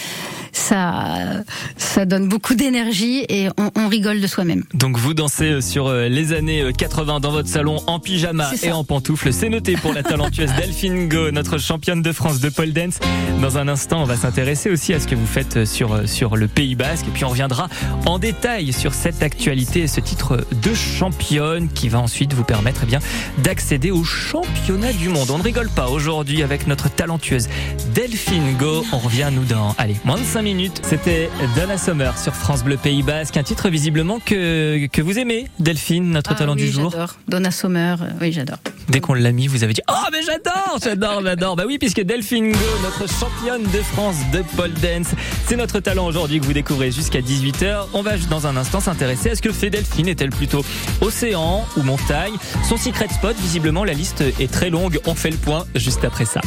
ça, 0.55 1.43
ça 1.77 2.05
donne 2.05 2.27
beaucoup 2.27 2.55
d'énergie 2.55 3.25
et 3.29 3.49
on, 3.57 3.87
rigole 3.87 4.19
de 4.19 4.27
soi-même. 4.27 4.63
Donc 4.73 4.97
vous 4.97 5.13
dansez 5.13 5.45
euh, 5.45 5.61
sur 5.61 5.87
euh, 5.87 6.07
les 6.07 6.33
années 6.33 6.71
80 6.75 7.17
euh, 7.17 7.19
dans 7.19 7.31
votre 7.31 7.47
salon 7.47 7.77
en 7.87 7.99
pyjama 7.99 8.49
et 8.63 8.71
en 8.71 8.83
pantoufles. 8.83 9.31
C'est 9.31 9.49
noté 9.49 9.75
pour 9.75 9.93
la 9.93 10.01
talentueuse 10.01 10.51
Delphine 10.57 11.07
Go, 11.07 11.29
notre 11.31 11.59
championne 11.59 12.01
de 12.01 12.11
France 12.11 12.39
de 12.39 12.49
pole 12.49 12.73
dance. 12.73 12.99
Dans 13.41 13.57
un 13.57 13.67
instant, 13.67 14.01
on 14.01 14.05
va 14.05 14.15
s'intéresser 14.15 14.71
aussi 14.71 14.93
à 14.93 14.99
ce 14.99 15.07
que 15.07 15.15
vous 15.15 15.27
faites 15.27 15.65
sur, 15.65 16.07
sur 16.07 16.35
le 16.35 16.47
Pays 16.47 16.75
Basque 16.75 17.05
et 17.07 17.11
puis 17.11 17.25
on 17.25 17.29
reviendra 17.29 17.67
en 18.05 18.17
détail 18.17 18.73
sur 18.73 18.93
cette 18.93 19.21
actualité 19.21 19.81
et 19.81 19.87
ce 19.87 19.99
titre 19.99 20.47
de 20.63 20.73
championne 20.73 21.69
qui 21.69 21.89
va 21.89 21.99
ensuite 21.99 22.33
vous 22.33 22.43
permettre 22.43 22.81
eh 22.83 22.87
bien 22.87 22.99
d'accéder 23.39 23.91
au 23.91 24.03
championnat 24.03 24.93
du 24.93 25.09
monde. 25.09 25.24
On 25.29 25.37
ne 25.37 25.43
rigole 25.43 25.69
pas 25.69 25.89
aujourd'hui 25.89 26.43
avec 26.43 26.67
notre 26.67 26.89
talentueuse 26.89 27.47
Delphine 27.93 28.55
Go. 28.57 28.83
On 28.91 28.97
revient 28.97 29.29
nous 29.31 29.43
dans, 29.43 29.73
allez, 29.77 29.95
moins 30.03 30.17
de 30.17 30.23
5 30.23 30.41
minutes. 30.41 30.81
C'était 30.83 31.29
Donna 31.55 31.77
Summer 31.77 32.17
sur 32.17 32.33
France 32.33 32.63
Bleu 32.63 32.77
Pays 32.77 33.01
Basque, 33.01 33.37
un 33.37 33.43
titre 33.43 33.69
visiblement 33.69 34.19
que, 34.19 34.87
que 34.87 35.01
vous 35.01 35.17
aimez, 35.17 35.47
Delphine, 35.59 36.11
notre 36.11 36.31
ah 36.33 36.35
talent 36.35 36.55
du 36.55 36.67
jour. 36.67 36.91
J'adore. 36.91 37.15
Donna 37.27 37.51
Summer, 37.51 38.01
euh, 38.01 38.09
oui, 38.21 38.31
j'adore. 38.31 38.57
Dès 38.89 38.99
qu'on 38.99 39.13
l'a 39.13 39.31
mis, 39.31 39.47
vous 39.47 39.63
avez 39.63 39.73
dit 39.73 39.81
Oh, 39.89 40.07
mais 40.11 40.21
j'adore, 40.21 40.77
j'adore, 40.83 41.21
j'adore. 41.23 41.55
Bah 41.55 41.63
oui, 41.65 41.77
puisque 41.77 42.01
Delphine 42.01 42.51
Go, 42.51 42.59
notre 42.83 43.07
championne 43.11 43.63
de 43.63 43.81
France 43.81 44.17
de 44.31 44.43
pole 44.55 44.73
dance, 44.73 45.07
c'est 45.47 45.55
notre 45.55 45.79
talent 45.79 46.05
aujourd'hui 46.05 46.39
que 46.39 46.45
vous 46.45 46.53
découvrez 46.53 46.91
jusqu'à 46.91 47.21
18h. 47.21 47.87
On 47.93 48.01
va 48.01 48.17
dans 48.29 48.47
un 48.47 48.55
instant 48.57 48.79
s'intéresser 48.79 49.31
à 49.31 49.35
ce 49.35 49.41
que 49.41 49.51
fait 49.51 49.69
Delphine. 49.69 50.07
Est-elle 50.07 50.29
plutôt 50.29 50.63
océan 51.01 51.65
ou 51.77 51.81
montagne? 51.81 52.33
Son 52.67 52.77
secret 52.77 53.07
spot, 53.09 53.35
visiblement, 53.37 53.83
la 53.83 53.93
liste 53.93 54.23
est 54.39 54.51
très 54.51 54.69
longue. 54.69 54.99
On 55.05 55.15
fait 55.15 55.31
le 55.31 55.37
point 55.37 55.65
juste 55.75 56.03
après 56.03 56.25
ça. 56.25 56.41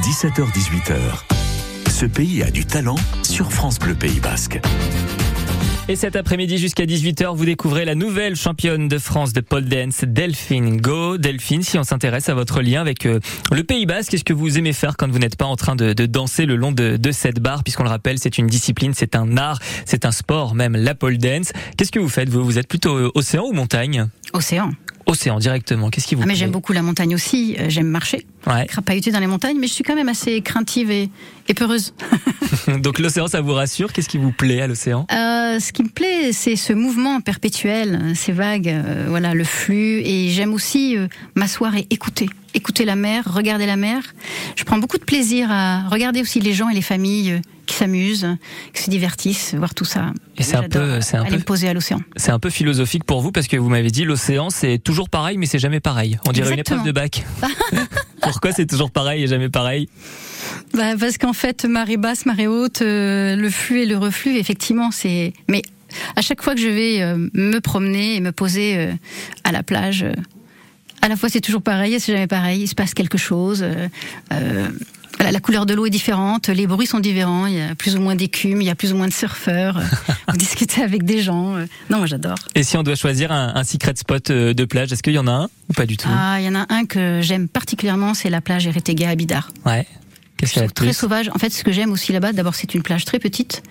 17h-18h. 0.00 0.96
Ce 1.90 2.06
pays 2.06 2.42
a 2.42 2.50
du 2.50 2.66
talent 2.66 2.96
sur 3.22 3.52
France 3.52 3.78
Bleu 3.78 3.94
Pays 3.94 4.20
Basque. 4.20 4.60
Et 5.92 5.96
cet 5.96 6.16
après-midi 6.16 6.56
jusqu'à 6.56 6.86
18h, 6.86 7.36
vous 7.36 7.44
découvrez 7.44 7.84
la 7.84 7.94
nouvelle 7.94 8.34
championne 8.34 8.88
de 8.88 8.96
France 8.96 9.34
de 9.34 9.42
pole 9.42 9.66
dance, 9.66 10.04
Delphine 10.06 10.80
Go. 10.80 11.18
Delphine, 11.18 11.62
si 11.62 11.76
on 11.76 11.84
s'intéresse 11.84 12.30
à 12.30 12.34
votre 12.34 12.62
lien 12.62 12.80
avec 12.80 13.04
euh, 13.04 13.20
le 13.52 13.62
Pays 13.62 13.84
Basque, 13.84 14.10
qu'est-ce 14.10 14.24
que 14.24 14.32
vous 14.32 14.56
aimez 14.56 14.72
faire 14.72 14.96
quand 14.96 15.10
vous 15.10 15.18
n'êtes 15.18 15.36
pas 15.36 15.44
en 15.44 15.54
train 15.54 15.76
de, 15.76 15.92
danser 16.06 16.46
le 16.46 16.56
long 16.56 16.72
de, 16.72 16.96
de 16.96 17.12
cette 17.12 17.40
barre? 17.40 17.62
Puisqu'on 17.62 17.82
le 17.82 17.90
rappelle, 17.90 18.18
c'est 18.18 18.38
une 18.38 18.46
discipline, 18.46 18.94
c'est 18.94 19.14
un 19.14 19.36
art, 19.36 19.58
c'est 19.84 20.06
un 20.06 20.12
sport 20.12 20.54
même, 20.54 20.76
la 20.76 20.94
pole 20.94 21.18
dance. 21.18 21.52
Qu'est-ce 21.76 21.92
que 21.92 22.00
vous 22.00 22.08
faites? 22.08 22.30
Vous 22.30 22.42
Vous 22.42 22.58
êtes 22.58 22.68
plutôt 22.68 22.96
euh, 22.96 23.12
océan 23.14 23.44
ou 23.44 23.52
montagne? 23.52 24.06
Océan. 24.32 24.70
Océan 25.06 25.38
directement. 25.38 25.90
Qu'est-ce 25.90 26.06
qui 26.06 26.14
vous 26.14 26.22
ah, 26.22 26.26
mais 26.26 26.34
j'aime 26.34 26.50
beaucoup 26.50 26.72
la 26.72 26.82
montagne 26.82 27.14
aussi. 27.14 27.56
Euh, 27.58 27.68
j'aime 27.68 27.88
marcher, 27.88 28.26
ouais. 28.46 28.66
crapahuter 28.66 29.10
dans 29.10 29.20
les 29.20 29.26
montagnes, 29.26 29.58
mais 29.58 29.66
je 29.66 29.72
suis 29.72 29.84
quand 29.84 29.94
même 29.94 30.08
assez 30.08 30.40
craintive 30.40 30.90
et, 30.90 31.10
peureuse. 31.54 31.94
Donc 32.78 32.98
l'océan, 32.98 33.28
ça 33.28 33.40
vous 33.40 33.52
rassure? 33.52 33.92
Qu'est-ce 33.92 34.08
qui 34.08 34.18
vous 34.18 34.32
plaît 34.32 34.60
à 34.60 34.66
l'océan? 34.66 35.06
Euh, 35.12 35.60
Ce 35.60 35.72
qui 35.72 35.82
me 35.82 35.88
plaît, 35.88 36.32
c'est 36.32 36.56
ce 36.56 36.72
mouvement 36.72 37.20
perpétuel, 37.20 38.12
ces 38.14 38.32
vagues, 38.32 38.68
euh, 38.68 39.06
voilà, 39.08 39.34
le 39.34 39.44
flux. 39.44 40.00
Et 40.04 40.30
j'aime 40.30 40.54
aussi 40.54 40.96
m'asseoir 41.34 41.76
et 41.76 41.86
écouter 41.90 42.28
écouter 42.54 42.84
la 42.84 42.96
mer, 42.96 43.24
regarder 43.32 43.64
la 43.64 43.76
mer. 43.76 44.02
Je 44.56 44.64
prends 44.64 44.76
beaucoup 44.76 44.98
de 44.98 45.04
plaisir 45.04 45.50
à 45.50 45.88
regarder 45.88 46.20
aussi 46.20 46.38
les 46.38 46.52
gens 46.52 46.68
et 46.68 46.74
les 46.74 46.82
familles 46.82 47.40
qui 47.66 47.74
s'amusent, 47.76 48.26
qui 48.74 48.82
se 48.82 48.90
divertissent, 48.90 49.54
voir 49.54 49.74
tout 49.74 49.84
ça. 49.84 50.12
Et 50.36 50.42
c'est 50.42 50.56
un 50.56 50.68
peu, 50.68 51.00
c'est 51.00 51.16
un 51.16 51.24
peu 51.24 51.38
poser 51.38 51.68
à 51.68 51.74
l'océan. 51.74 52.00
C'est 52.16 52.32
un 52.32 52.38
peu 52.38 52.50
philosophique 52.50 53.04
pour 53.04 53.20
vous 53.20 53.32
parce 53.32 53.46
que 53.46 53.56
vous 53.56 53.68
m'avez 53.68 53.90
dit 53.90 54.04
l'océan 54.04 54.50
c'est 54.50 54.78
toujours 54.78 55.08
pareil 55.08 55.38
mais 55.38 55.46
c'est 55.46 55.58
jamais 55.58 55.80
pareil. 55.80 56.18
On 56.26 56.32
dirait 56.32 56.52
une 56.52 56.60
épreuve 56.60 56.84
de 56.84 56.92
bac. 56.92 57.24
Pourquoi 58.22 58.52
c'est 58.52 58.66
toujours 58.66 58.90
pareil 58.90 59.24
et 59.24 59.26
jamais 59.26 59.48
pareil? 59.48 59.88
Bah 60.74 60.96
parce 60.98 61.18
qu'en 61.18 61.32
fait 61.32 61.64
marée 61.64 61.96
basse, 61.96 62.26
marée 62.26 62.46
haute, 62.46 62.82
euh, 62.82 63.36
le 63.36 63.50
flux 63.50 63.82
et 63.82 63.86
le 63.86 63.96
reflux 63.96 64.36
effectivement 64.36 64.90
c'est. 64.90 65.32
Mais 65.48 65.62
à 66.16 66.22
chaque 66.22 66.42
fois 66.42 66.54
que 66.54 66.60
je 66.60 66.68
vais 66.68 67.02
euh, 67.02 67.28
me 67.34 67.58
promener 67.60 68.16
et 68.16 68.20
me 68.20 68.32
poser 68.32 68.76
euh, 68.76 68.92
à 69.44 69.52
la 69.52 69.62
plage 69.62 70.06
à 71.02 71.08
la 71.08 71.16
fois 71.16 71.28
c'est 71.28 71.40
toujours 71.40 71.62
pareil 71.62 71.94
et 71.94 71.98
c'est 71.98 72.12
jamais 72.12 72.26
pareil. 72.26 72.62
Il 72.62 72.68
se 72.68 72.74
passe 72.74 72.94
quelque 72.94 73.18
chose. 73.18 73.64
Euh, 75.22 75.28
euh, 75.28 75.30
la 75.30 75.40
couleur 75.40 75.66
de 75.66 75.74
l'eau 75.74 75.86
est 75.86 75.90
différente, 75.90 76.48
les 76.48 76.66
bruits 76.66 76.86
sont 76.86 77.00
différents. 77.00 77.46
Il 77.46 77.54
y 77.54 77.60
a 77.60 77.74
plus 77.74 77.96
ou 77.96 78.00
moins 78.00 78.14
d'écume, 78.14 78.60
il 78.60 78.66
y 78.66 78.70
a 78.70 78.74
plus 78.74 78.92
ou 78.92 78.96
moins 78.96 79.08
de 79.08 79.12
surfeurs. 79.12 79.80
vous 80.28 80.36
discutez 80.36 80.82
avec 80.82 81.04
des 81.04 81.22
gens. 81.22 81.56
Euh. 81.56 81.66
Non, 81.90 81.98
moi 81.98 82.06
j'adore. 82.06 82.36
Et 82.54 82.62
si 82.62 82.76
on 82.76 82.82
doit 82.82 82.94
choisir 82.94 83.32
un, 83.32 83.62
secret 83.64 83.94
spot 83.96 84.30
de 84.30 84.64
plage, 84.64 84.92
est-ce 84.92 85.02
qu'il 85.02 85.14
y 85.14 85.18
en 85.18 85.26
a 85.26 85.32
un 85.32 85.48
ou 85.68 85.72
pas 85.72 85.86
du 85.86 85.96
tout? 85.96 86.08
Ah, 86.10 86.40
il 86.40 86.44
y 86.44 86.48
en 86.48 86.54
a 86.54 86.66
un 86.68 86.84
que 86.84 87.20
j'aime 87.22 87.48
particulièrement, 87.48 88.14
c'est 88.14 88.30
la 88.30 88.40
plage 88.40 88.66
Eretega 88.66 89.10
à 89.10 89.14
Bidar. 89.14 89.50
Ouais. 89.64 89.86
Qu'est-ce 90.36 90.52
qu'il 90.54 90.62
y 90.62 90.64
a 90.64 90.68
Très 90.68 90.92
sauvage. 90.92 91.30
En 91.34 91.38
fait, 91.38 91.50
ce 91.50 91.62
que 91.62 91.70
j'aime 91.72 91.92
aussi 91.92 92.12
là-bas, 92.12 92.32
d'abord, 92.32 92.54
c'est 92.54 92.74
une 92.74 92.82
plage 92.82 93.04
très 93.04 93.18
petite, 93.18 93.62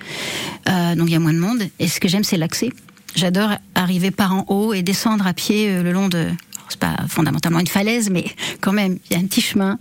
donc 0.68 1.08
il 1.08 1.12
y 1.12 1.16
a 1.16 1.20
moins 1.20 1.34
de 1.34 1.40
monde. 1.40 1.64
Et 1.80 1.88
ce 1.88 2.00
que 2.00 2.08
j'aime, 2.08 2.24
c'est 2.24 2.38
l'accès. 2.38 2.70
J'adore 3.14 3.50
arriver 3.76 4.10
par 4.10 4.34
en 4.34 4.46
haut 4.48 4.74
et 4.74 4.82
descendre 4.82 5.28
à 5.28 5.34
pied 5.34 5.82
le 5.84 5.92
long 5.92 6.08
de 6.08 6.28
c'est 6.72 6.80
pas 6.80 6.96
fondamentalement 7.08 7.60
une 7.60 7.68
falaise, 7.68 8.10
mais 8.10 8.26
quand 8.60 8.72
même, 8.72 8.98
il 9.10 9.14
y 9.14 9.20
a 9.20 9.24
un 9.24 9.26
petit 9.26 9.42
chemin 9.42 9.78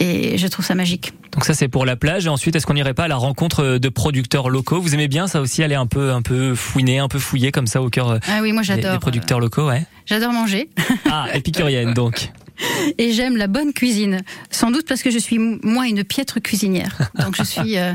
et 0.00 0.38
je 0.38 0.46
trouve 0.46 0.64
ça 0.64 0.74
magique. 0.74 1.12
Donc 1.32 1.44
ça 1.44 1.54
c'est 1.54 1.68
pour 1.68 1.84
la 1.84 1.96
plage 1.96 2.26
et 2.26 2.28
ensuite 2.28 2.56
est-ce 2.56 2.66
qu'on 2.66 2.74
n'irait 2.74 2.94
pas 2.94 3.04
à 3.04 3.08
la 3.08 3.16
rencontre 3.16 3.78
de 3.78 3.88
producteurs 3.88 4.48
locaux? 4.48 4.80
Vous 4.80 4.94
aimez 4.94 5.08
bien 5.08 5.26
ça 5.26 5.40
aussi 5.40 5.62
aller 5.62 5.74
un 5.74 5.86
peu 5.86 6.12
un 6.12 6.22
peu 6.22 6.54
fouiner, 6.54 6.98
un 6.98 7.08
peu 7.08 7.18
fouiller 7.18 7.52
comme 7.52 7.66
ça 7.66 7.82
au 7.82 7.90
cœur 7.90 8.10
euh, 8.10 8.18
ah 8.28 8.38
oui, 8.40 8.52
moi 8.52 8.62
j'adore. 8.62 8.92
Des, 8.92 8.98
producteurs 8.98 9.40
locaux, 9.40 9.68
ouais. 9.68 9.84
J'adore 10.06 10.32
manger. 10.32 10.70
Ah, 11.10 11.26
épicurienne 11.34 11.94
donc. 11.94 12.30
Et 12.98 13.12
j'aime 13.12 13.36
la 13.36 13.46
bonne 13.46 13.72
cuisine, 13.72 14.22
sans 14.50 14.70
doute 14.70 14.86
parce 14.88 15.02
que 15.02 15.10
je 15.10 15.18
suis 15.18 15.38
moi 15.38 15.86
une 15.86 16.04
piètre 16.04 16.40
cuisinière. 16.40 17.10
Donc 17.18 17.36
je 17.36 17.42
suis 17.42 17.76
euh, 17.76 17.92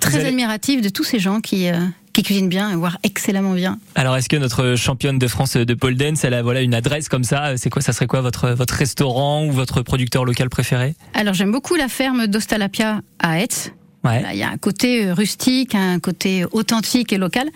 très 0.00 0.24
admirative 0.24 0.80
de 0.80 0.88
tous 0.88 1.04
ces 1.04 1.18
gens 1.18 1.40
qui 1.40 1.68
euh, 1.68 1.74
qui 2.16 2.22
cuisine 2.22 2.48
bien, 2.48 2.74
voire 2.78 2.96
excellemment 3.02 3.52
bien. 3.52 3.78
Alors, 3.94 4.16
est-ce 4.16 4.30
que 4.30 4.36
notre 4.36 4.74
championne 4.74 5.18
de 5.18 5.28
France 5.28 5.58
de 5.58 5.74
pole 5.74 5.96
dance, 5.96 6.24
elle 6.24 6.32
a 6.32 6.42
voilà 6.42 6.62
une 6.62 6.72
adresse 6.72 7.10
comme 7.10 7.24
ça? 7.24 7.58
C'est 7.58 7.68
quoi 7.68 7.82
Ça 7.82 7.92
serait 7.92 8.06
quoi 8.06 8.22
votre 8.22 8.52
votre 8.52 8.72
restaurant 8.72 9.44
ou 9.44 9.52
votre 9.52 9.82
producteur 9.82 10.24
local 10.24 10.48
préféré? 10.48 10.94
Alors, 11.12 11.34
j'aime 11.34 11.52
beaucoup 11.52 11.74
la 11.74 11.88
ferme 11.88 12.26
d'Ostalapia 12.26 13.02
à 13.18 13.40
Etz. 13.40 13.70
Ouais. 14.02 14.24
Il 14.32 14.38
y 14.38 14.42
a 14.42 14.48
un 14.48 14.56
côté 14.56 15.12
rustique, 15.12 15.74
un 15.74 16.00
côté 16.00 16.46
authentique 16.52 17.12
et 17.12 17.18
local. 17.18 17.50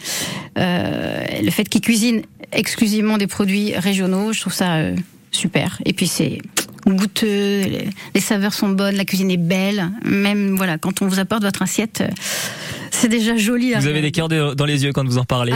Euh, 0.59 1.25
le 1.43 1.51
fait 1.51 1.67
qu'ils 1.67 1.81
cuisinent 1.81 2.23
exclusivement 2.53 3.17
des 3.17 3.29
produits 3.29 3.75
régionaux, 3.77 4.35
je 4.35 4.43
trouve 4.43 4.53
ça 4.53 4.75
euh, 4.75 4.95
super. 5.31 5.81
Et 5.87 5.95
puis 5.95 6.07
c'est 6.07 6.39
goûteux, 6.87 7.63
les, 8.15 8.21
saveurs 8.21 8.55
sont 8.55 8.69
bonnes, 8.69 8.97
la 8.97 9.05
cuisine 9.05 9.31
est 9.31 9.37
belle. 9.37 9.91
Même 10.05 10.57
voilà, 10.57 10.79
quand 10.79 11.03
on 11.03 11.07
vous 11.07 11.19
apporte 11.19 11.43
votre 11.43 11.63
assiette, 11.63 12.03
c'est 12.91 13.09
déjà 13.09 13.37
joli. 13.37 13.75
Vous 13.75 13.87
avez 13.87 14.03
des 14.03 14.13
cœurs 14.13 14.29
dans 14.29 14.65
les 14.65 14.85
yeux 14.85 14.93
quand 14.93 15.05
vous 15.05 15.19
en 15.19 15.25
parlez. 15.25 15.53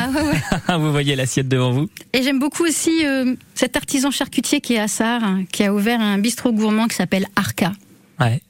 Ah, 0.69 0.79
vous 0.79 0.91
voyez 0.91 1.17
l'assiette 1.17 1.49
devant 1.49 1.73
vous. 1.73 1.89
Et 2.13 2.23
j'aime 2.23 2.39
beaucoup 2.39 2.65
aussi 2.65 3.05
euh, 3.05 3.35
cet 3.55 3.77
artisan 3.77 4.11
charcutier 4.11 4.61
qui 4.61 4.75
est 4.75 4.81
à 4.81 4.89
Sarre, 4.89 5.23
qui 5.53 5.65
a 5.65 5.73
ouvert 5.73 6.01
un 6.01 6.19
bistrot 6.19 6.53
gourmand 6.53 6.89
qui 6.89 6.97
s'appelle 6.97 7.27
Arca. 7.37 7.73
Ouais. 8.21 8.41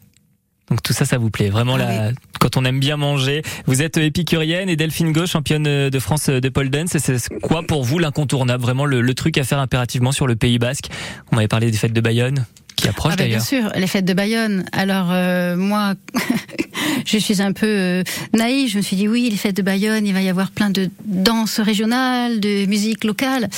Donc 0.70 0.82
tout 0.82 0.92
ça, 0.92 1.04
ça 1.04 1.18
vous 1.18 1.30
plaît 1.30 1.50
vraiment 1.50 1.76
ah 1.78 2.10
quand 2.40 2.56
on 2.58 2.64
aime 2.64 2.80
bien 2.80 2.96
manger. 2.96 3.42
Vous 3.66 3.80
êtes 3.80 3.96
épicurienne 3.96 4.68
et 4.68 4.76
Delphine 4.76 5.12
Gauche, 5.12 5.30
championne 5.30 5.88
de 5.88 5.98
France 5.98 6.28
de 6.28 6.48
pole 6.50 6.68
dance. 6.68 6.96
C'est 6.98 7.38
quoi 7.40 7.62
pour 7.62 7.84
vous 7.84 7.98
l'incontournable, 7.98 8.62
vraiment 8.62 8.84
le, 8.84 9.14
truc 9.14 9.38
à 9.38 9.44
faire 9.44 9.58
impérativement 9.58 10.12
sur 10.12 10.26
le 10.26 10.36
Pays 10.36 10.58
Basque? 10.58 10.88
On 11.32 11.36
m'avait 11.36 11.48
parlé 11.48 11.70
des 11.70 11.76
fêtes 11.76 11.92
de 11.92 12.00
Bayonne 12.00 12.44
qui 12.92 12.98
ah 13.04 13.08
bah, 13.10 13.16
d'ailleurs. 13.16 13.38
Bien 13.38 13.40
sûr, 13.40 13.70
les 13.74 13.86
fêtes 13.86 14.04
de 14.04 14.14
Bayonne. 14.14 14.64
Alors 14.72 15.08
euh, 15.10 15.56
moi, 15.56 15.94
je 17.04 17.18
suis 17.18 17.42
un 17.42 17.52
peu 17.52 17.66
euh, 17.66 18.02
naïve. 18.34 18.70
Je 18.70 18.76
me 18.76 18.82
suis 18.82 18.96
dit 18.96 19.08
oui, 19.08 19.28
les 19.30 19.36
fêtes 19.36 19.56
de 19.56 19.62
Bayonne, 19.62 20.06
il 20.06 20.12
va 20.12 20.22
y 20.22 20.28
avoir 20.28 20.50
plein 20.50 20.70
de 20.70 20.88
danses 21.04 21.60
régionales, 21.60 22.40
de 22.40 22.66
musique 22.66 23.04
locale. 23.04 23.48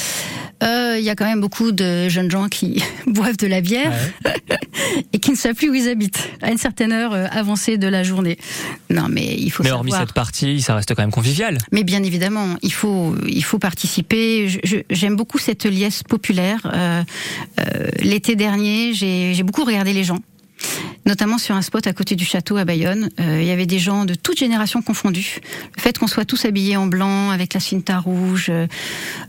Euh, 0.62 0.96
il 0.98 1.04
y 1.04 1.10
a 1.10 1.14
quand 1.14 1.26
même 1.26 1.40
beaucoup 1.40 1.70
de 1.72 2.08
jeunes 2.08 2.30
gens 2.30 2.48
qui 2.48 2.82
boivent 3.06 3.36
de 3.36 3.46
la 3.46 3.60
bière 3.60 3.92
et 5.12 5.18
qui 5.18 5.30
ne 5.30 5.36
savent 5.36 5.54
plus 5.54 5.68
où 5.68 5.74
ils 5.74 5.88
habitent 5.88 6.30
à 6.40 6.50
une 6.50 6.58
certaine 6.58 6.92
heure 6.92 7.12
euh, 7.12 7.26
avancée 7.30 7.76
de 7.76 7.86
la 7.86 8.02
journée. 8.02 8.38
Non, 8.88 9.08
mais 9.10 9.34
il 9.38 9.50
faut. 9.50 9.62
Mais 9.62 9.70
hormis 9.70 9.92
cette 9.92 10.12
partie, 10.12 10.62
ça 10.62 10.74
reste 10.74 10.94
quand 10.94 11.02
même 11.02 11.10
convivial. 11.10 11.58
Mais 11.72 11.84
bien 11.84 12.02
évidemment, 12.02 12.56
il 12.62 12.72
faut 12.72 13.14
il 13.26 13.44
faut 13.44 13.58
participer. 13.58 14.48
J'aime 14.90 15.16
beaucoup 15.16 15.38
cette 15.38 15.64
liesse 15.64 16.02
populaire. 16.02 16.60
Euh, 16.72 17.02
l'été 18.00 18.36
dernier, 18.36 18.94
j'ai 18.94 19.42
beaucoup 19.42 19.64
regardé 19.64 19.92
les 19.92 20.04
gens 20.04 20.20
notamment 21.04 21.38
sur 21.38 21.54
un 21.54 21.62
spot 21.62 21.86
à 21.86 21.92
côté 21.92 22.16
du 22.16 22.24
château 22.24 22.56
à 22.56 22.64
Bayonne. 22.64 23.10
il 23.18 23.44
y 23.44 23.50
avait 23.50 23.66
des 23.66 23.78
gens 23.78 24.04
de 24.04 24.14
toutes 24.14 24.38
générations 24.38 24.82
confondues. 24.82 25.40
Le 25.76 25.82
fait 25.82 25.98
qu'on 25.98 26.06
soit 26.06 26.24
tous 26.24 26.44
habillés 26.44 26.76
en 26.76 26.86
blanc 26.86 27.30
avec 27.30 27.54
la 27.54 27.60
cinta 27.60 27.98
rouge, 27.98 28.50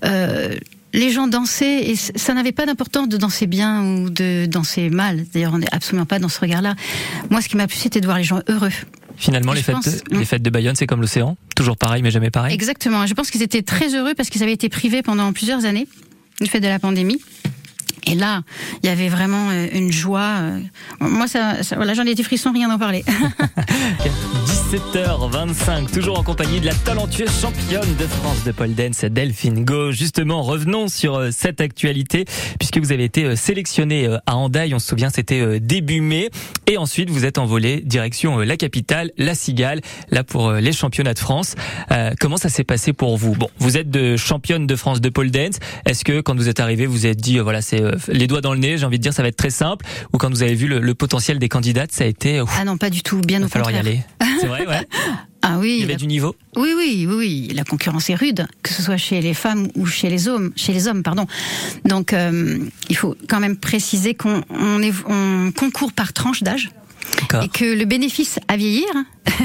euh, 0.06 0.56
les 0.94 1.12
gens 1.12 1.28
dansaient 1.28 1.90
et 1.90 1.96
ça 1.96 2.34
n'avait 2.34 2.52
pas 2.52 2.66
d'importance 2.66 3.10
de 3.10 3.18
danser 3.18 3.46
bien 3.46 3.84
ou 3.84 4.10
de 4.10 4.46
danser 4.46 4.90
mal. 4.90 5.26
D'ailleurs, 5.34 5.54
on 5.54 5.60
n'est 5.60 5.74
absolument 5.74 6.06
pas 6.06 6.20
dans 6.20 6.30
ce 6.30 6.40
regard-là. 6.40 6.76
Moi, 7.30 7.42
ce 7.42 7.50
qui 7.50 7.58
m'a 7.58 7.68
plu, 7.68 7.78
c'était 7.78 8.02
de 8.02 8.06
voir 8.06 8.18
les 8.18 8.24
gens 8.24 8.42
heureux. 8.48 8.72
Finalement, 9.18 9.54
les 9.54 9.64
fêtes, 9.64 10.04
les 10.12 10.26
fêtes 10.26 10.44
de 10.44 10.50
Bayonne, 10.50 10.76
c'est 10.76 10.86
comme 10.86 11.02
l'océan, 11.02 11.38
toujours 11.56 11.76
pareil, 11.76 12.04
mais 12.04 12.12
jamais 12.12 12.30
pareil. 12.30 12.54
Exactement. 12.54 13.06
Je 13.06 13.14
pense 13.14 13.32
qu'ils 13.32 13.42
étaient 13.42 13.64
très 13.64 13.96
heureux 13.96 14.14
parce 14.16 14.30
qu'ils 14.30 14.44
avaient 14.44 14.54
été 14.54 14.70
privés 14.70 15.02
pendant 15.02 15.34
plusieurs 15.34 15.66
années 15.66 15.88
du 16.40 16.48
fait 16.48 16.60
de 16.60 16.68
la 16.68 16.80
pandémie. 16.80 17.20
Et 18.08 18.16
là, 18.16 18.42
il 18.82 18.90
y 18.90 18.90
avait 18.90 19.10
vraiment 19.10 19.50
euh, 19.50 19.68
une 19.74 19.92
joie. 19.92 20.38
Euh, 20.40 20.60
moi, 21.02 21.28
ça, 21.28 21.56
voilà, 21.76 21.94
j'en 21.94 22.06
ai 22.06 22.16
des 22.16 22.24
frissons, 22.24 22.54
rien 22.54 22.70
d'en 22.70 22.80
parler. 22.80 23.04
17h25, 24.68 25.94
toujours 25.94 26.20
en 26.20 26.24
compagnie 26.24 26.60
de 26.60 26.66
la 26.66 26.74
talentueuse 26.74 27.32
championne 27.40 27.96
de 27.98 28.06
France 28.06 28.44
de 28.44 28.52
pole 28.52 28.76
dance, 28.76 29.06
Delphine 29.06 29.64
Go. 29.64 29.94
Justement, 29.94 30.42
revenons 30.42 30.90
sur 30.90 31.16
euh, 31.16 31.30
cette 31.32 31.62
actualité, 31.62 32.26
puisque 32.60 32.78
vous 32.78 32.92
avez 32.92 33.06
été 33.06 33.38
sélectionnée 33.38 34.10
à 34.26 34.36
Andaille, 34.36 34.74
on 34.74 34.80
se 34.80 34.88
souvient, 34.88 35.10
c'était 35.10 35.62
début 35.62 36.02
mai. 36.02 36.32
Et 36.66 36.78
ensuite, 36.78 37.10
vous 37.10 37.24
êtes 37.24 37.38
envolé 37.38 37.80
direction 37.80 38.40
la 38.40 38.58
capitale, 38.58 39.12
la 39.18 39.36
Cigale, 39.36 39.80
là 40.12 40.26
pour 40.26 40.52
les 40.52 40.74
championnats 40.74 41.14
de 41.14 41.20
France. 41.20 41.56
comment 42.20 42.36
ça 42.36 42.50
s'est 42.50 42.66
passé 42.66 42.92
pour 42.92 43.16
vous? 43.18 43.36
Bon, 43.36 43.50
vous 43.60 43.78
êtes 43.78 43.90
de 43.90 44.18
championne 44.18 44.68
de 44.68 44.76
France 44.76 45.00
de 45.00 45.08
pole 45.08 45.32
dance. 45.32 45.60
Est-ce 45.86 46.04
que 46.04 46.20
quand 46.20 46.36
vous 46.36 46.50
êtes 46.50 46.60
arrivé, 46.60 46.88
vous 46.88 47.06
êtes 47.06 47.22
dit, 47.22 47.40
voilà, 47.40 47.62
c'est 47.62 47.82
les 48.10 48.28
doigts 48.28 48.42
dans 48.42 48.54
le 48.54 48.60
nez, 48.60 48.78
j'ai 48.78 48.86
envie 48.86 48.98
de 48.98 49.04
dire, 49.04 49.14
ça 49.14 49.22
va 49.22 49.30
être 49.30 49.38
très 49.38 49.50
simple? 49.50 49.86
Ou 50.12 50.18
quand 50.18 50.30
vous 50.30 50.44
avez 50.44 50.56
vu 50.56 50.68
le, 50.68 50.94
potentiel 50.94 51.40
des 51.40 51.48
candidates, 51.48 51.94
ça 51.94 52.04
a 52.04 52.08
été. 52.08 52.44
ah 52.60 52.66
non, 52.66 52.78
pas 52.78 52.90
du 52.90 53.02
tout. 53.02 53.22
Bien 53.22 53.42
au 53.44 53.48
falloir 53.48 53.72
y 53.72 53.78
aller. 53.78 54.02
C'est 54.40 54.48
vrai, 54.48 54.68
ouais. 54.68 54.88
Ah 55.42 55.60
oui. 55.60 55.78
Il 55.78 55.82
y 55.82 55.84
avait 55.84 55.96
du 55.96 56.08
niveau. 56.08 56.36
Oui, 56.56 56.74
oui, 56.76 57.08
oui, 57.10 57.52
La 57.56 57.64
concurrence 57.64 58.10
est 58.10 58.16
rude, 58.16 58.48
que 58.64 58.74
ce 58.74 58.82
soit 58.82 58.98
chez 58.98 59.22
les 59.22 59.34
femmes 59.34 59.70
ou 59.76 59.86
chez 59.86 60.10
les 60.10 60.28
hommes. 60.28 60.52
Chez 60.56 60.74
les 60.74 60.88
hommes, 60.88 61.04
pardon. 61.04 61.26
Donc, 61.86 62.14
euh, 62.14 62.60
il 62.90 62.98
faut 62.98 63.16
quand 63.30 63.40
même 63.40 63.56
préciser 63.58 64.14
qu'on 64.14 64.42
on, 64.50 65.52
concourt 65.52 65.94
par 65.94 66.14
tranche 66.14 66.44
d'âge. 66.44 66.72
Et 67.42 67.48
que 67.48 67.64
le 67.64 67.86
bénéfice 67.86 68.38
à 68.50 68.58
vieillir 68.58 68.88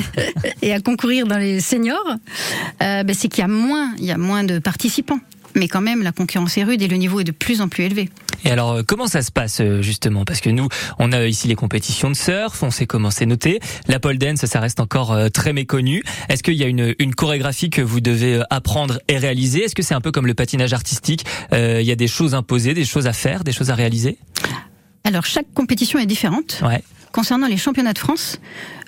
et 0.63 0.73
à 0.73 0.81
concourir 0.81 1.27
dans 1.27 1.39
les 1.39 1.61
seniors, 1.61 2.17
euh, 2.83 3.05
ben, 3.05 3.15
c'est 3.15 3.29
qu'il 3.29 3.43
y 3.43 3.45
a 3.45 3.49
moins, 3.49 3.95
il 3.99 4.05
y 4.05 4.11
a 4.11 4.19
moins 4.19 4.43
de 4.43 4.59
participants 4.59 5.21
mais 5.55 5.69
quand 5.69 5.81
même 5.81 6.03
la 6.03 6.13
concurrence 6.13 6.57
est 6.59 6.65
rude 6.65 6.83
et 6.83 6.89
le 6.89 6.97
niveau 6.97 7.21
est 7.21 7.25
de 7.25 7.33
plus 7.33 7.61
en 7.61 7.69
plus 7.69 7.85
élevé. 7.85 8.09
Et 8.45 8.51
alors 8.51 8.73
euh, 8.73 8.83
comment 8.87 9.07
ça 9.07 9.23
se 9.23 9.31
passe 9.31 9.61
euh, 9.61 9.83
justement? 9.83 10.25
Parce 10.25 10.41
que 10.41 10.51
nous, 10.51 10.69
on 10.99 11.13
a 11.13 11.27
ici 11.27 11.49
les 11.49 11.55
compétitions 11.55 12.11
de 12.11 12.17
surf, 12.17 12.63
on 12.63 12.71
sait 12.71 12.87
comment 12.87 13.11
c'est 13.11 13.27
noté. 13.27 13.61
La 13.87 14.01
pole 14.01 14.19
dance, 14.19 14.45
ça 14.47 14.61
reste 14.61 14.81
encore 14.81 15.13
euh, 15.13 15.29
très 15.29 15.53
méconnu. 15.53 16.03
Est-ce 16.29 16.43
qu'il 16.43 16.55
y 16.55 16.65
a 16.65 16.67
une, 16.67 16.95
une 16.99 17.15
chorégraphie 17.15 17.71
que 17.71 17.83
vous 17.83 18.01
devez 18.01 18.43
apprendre 18.51 19.01
et 19.09 19.19
réaliser? 19.19 19.65
Est-ce 19.65 19.75
que 19.75 19.83
c'est 19.83 19.95
un 19.95 20.01
peu 20.01 20.11
comme 20.11 20.27
le 20.27 20.35
patinage 20.35 20.73
artistique? 20.73 21.25
Il 21.53 21.83
y 21.83 21.93
a 21.93 21.97
des 21.97 22.09
choses 22.09 22.35
imposées, 22.35 22.75
des 22.75 22.85
choses 22.85 23.07
à 23.07 23.13
faire, 23.13 23.45
des 23.45 23.53
choses 23.53 23.71
à 23.71 23.75
réaliser? 23.75 24.19
Alors 25.05 25.25
chaque 25.25 25.53
compétition 25.55 25.99
est 25.99 26.07
différente. 26.07 26.61
Ouais. 26.65 26.83
Concernant 27.13 27.47
les 27.47 27.59
championnats 27.59 27.93
de 27.93 27.99
France, 27.99 28.41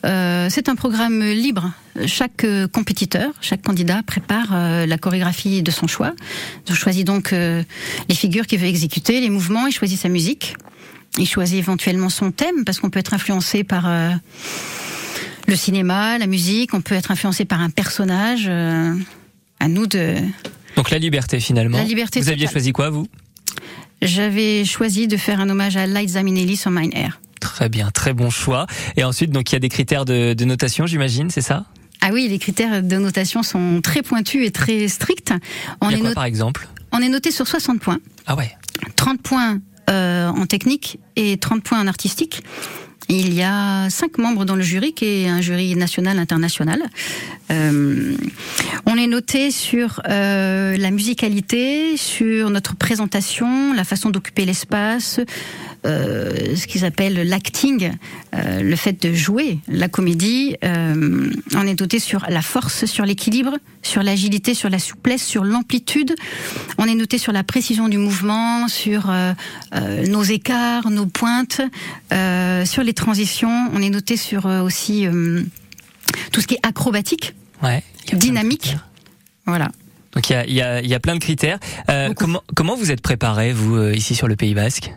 euh, 0.07 0.49
c'est 0.51 0.71
un 0.71 0.77
programme 0.77 1.23
libre. 1.23 1.73
Chaque 2.07 2.45
euh, 2.45 2.67
compétiteur, 2.67 3.31
chaque 3.43 3.61
candidat 3.61 4.03
prépare 4.03 4.49
euh, 4.53 4.87
la 4.87 4.97
chorégraphie 4.97 5.63
de 5.63 5.71
son 5.71 5.87
choix. 5.87 6.15
Il 6.69 6.75
choisit 6.75 7.07
donc 7.07 7.33
les 7.33 8.15
figures 8.15 8.47
qu'il 8.47 8.61
veut 8.61 8.67
exécuter, 8.67 9.21
les 9.21 9.29
mouvements, 9.29 9.67
il 9.67 9.73
choisit 9.73 10.01
sa 10.01 10.09
musique. 10.09 10.57
Il 11.19 11.29
choisit 11.29 11.59
éventuellement 11.59 12.09
son 12.09 12.33
thème 12.33 12.65
parce 12.65 12.81
qu'on 12.81 12.91
peut 12.91 12.99
être 12.99 13.15
influencé 13.15 13.63
par 13.63 13.89
le 15.47 15.57
cinéma, 15.57 16.19
la 16.19 16.27
musique, 16.27 16.75
on 16.75 16.81
peut 16.81 16.95
être 16.95 17.11
influencé 17.11 17.45
par 17.45 17.61
un 17.61 17.71
personnage. 17.71 18.49
à 18.49 19.69
nous 19.69 19.87
de. 19.87 20.17
Donc 20.77 20.91
la 20.91 20.99
liberté 20.99 21.39
finalement. 21.41 21.77
La 21.77 21.85
liberté. 21.85 22.21
Vous 22.21 22.31
aviez 22.31 22.49
choisi 22.49 22.73
quoi 22.73 22.91
vous? 22.91 23.07
J'avais 24.03 24.65
choisi 24.65 25.07
de 25.07 25.17
faire 25.17 25.41
un 25.41 25.49
hommage 25.49 25.77
à 25.77 25.87
Liza 25.87 26.23
Minnelli 26.23 26.57
sur 26.57 26.71
Mine 26.71 26.91
Air. 26.95 27.21
Très 27.45 27.69
bien, 27.69 27.91
très 27.91 28.15
bon 28.15 28.31
choix. 28.31 28.67
Et 28.97 29.05
ensuite, 29.05 29.31
donc 29.31 29.53
il 29.53 29.55
y 29.55 29.57
a 29.57 29.59
des 29.59 29.69
critères 29.69 30.07
de, 30.07 30.45
notation, 30.45 30.87
j'imagine, 30.87 31.29
c'est 31.29 31.43
ça? 31.43 31.67
Ah 32.01 32.09
oui, 32.11 32.27
les 32.27 32.39
critères 32.39 32.83
de 32.83 32.97
notation 32.97 33.43
sont 33.43 33.81
très 33.83 34.01
pointus 34.01 34.47
et 34.47 34.51
très 34.51 34.89
stricts. 34.89 35.33
On 35.83 35.91
il 35.91 35.99
y 35.99 36.01
a 36.01 36.03
quoi, 36.03 36.15
par 36.15 36.25
exemple? 36.25 36.67
On 36.91 37.01
est 37.01 37.09
noté 37.11 37.31
sur 37.31 37.47
60 37.47 37.81
points. 37.81 37.99
Ah 38.27 38.35
ouais. 38.35 38.51
30 38.97 39.21
points 39.21 39.61
euh, 39.91 40.29
en 40.29 40.47
technique 40.47 40.99
et 41.17 41.37
30 41.37 41.63
points 41.63 41.81
en 41.81 41.87
artistique. 41.87 42.43
Il 43.09 43.35
y 43.35 43.43
a 43.43 43.91
cinq 43.91 44.19
membres 44.19 44.45
dans 44.45 44.57
le 44.57 44.63
jury, 44.63 44.95
qui 44.95 45.05
est 45.05 45.29
un 45.29 45.41
jury 45.41 45.77
national 45.77 46.19
international. 46.19 46.83
Euh, 47.51 48.17
on 48.87 48.97
est 48.97 49.07
noté 49.07 49.51
sur 49.51 50.01
euh, 50.09 50.77
la 50.77 50.91
musicalité, 50.91 51.97
sur 51.97 52.51
notre 52.51 52.75
présentation, 52.75 53.75
la 53.75 53.85
façon 53.85 54.11
d'occuper 54.11 54.47
l'espace, 54.47 55.21
euh, 55.87 56.57
ce 56.57 56.67
qu'ils 56.67 56.87
appellent 56.87 57.29
l'acting, 57.29 57.93
le 58.33 58.77
fait 58.77 59.01
de 59.07 59.13
jouer 59.13 59.59
la 59.69 59.89
comédie. 59.89 60.57
On 60.63 61.67
est 61.67 61.79
noté 61.79 61.99
sur 61.99 62.25
la 62.29 62.43
force, 62.43 62.87
sur 62.87 63.05
l'équilibre, 63.05 63.59
sur 63.83 64.03
l'agilité, 64.03 64.55
sur 64.55 64.71
la 64.71 64.79
souplesse, 64.79 65.23
sur 65.23 65.45
l'amplitude. 65.45 66.15
On 66.79 66.87
est 66.87 66.95
noté 66.95 67.19
sur 67.19 67.33
la 67.33 67.45
précision 67.45 67.89
du 67.89 67.99
mouvement, 67.99 68.67
sur 68.67 69.13
nos 70.09 70.23
écarts, 70.23 70.91
nos 70.91 71.07
pointes, 71.07 71.61
sur 72.65 72.83
les 72.83 72.94
transitions. 72.95 73.71
On 73.73 73.83
est 73.83 73.91
noté 73.91 74.17
sur 74.17 74.47
aussi 74.47 75.07
tout 76.33 76.41
ce 76.41 76.47
qui 76.47 76.55
est 76.55 76.67
acrobatique, 76.67 77.35
ouais, 77.63 77.83
dynamique. 78.13 78.77
Voilà. 79.47 79.71
Donc 80.13 80.31
il 80.31 80.33
y 80.33 80.37
a, 80.37 80.47
y, 80.47 80.63
a, 80.63 80.81
y 80.81 80.95
a, 80.95 81.01
plein 81.01 81.15
de 81.15 81.21
critères. 81.21 81.59
comment, 82.17 82.43
comment 82.55 82.77
vous 82.77 82.91
êtes 82.91 83.01
préparé, 83.01 83.53
vous, 83.53 83.91
ici 83.91 84.15
sur 84.15 84.29
le 84.29 84.37
Pays 84.37 84.55
Basque? 84.55 84.93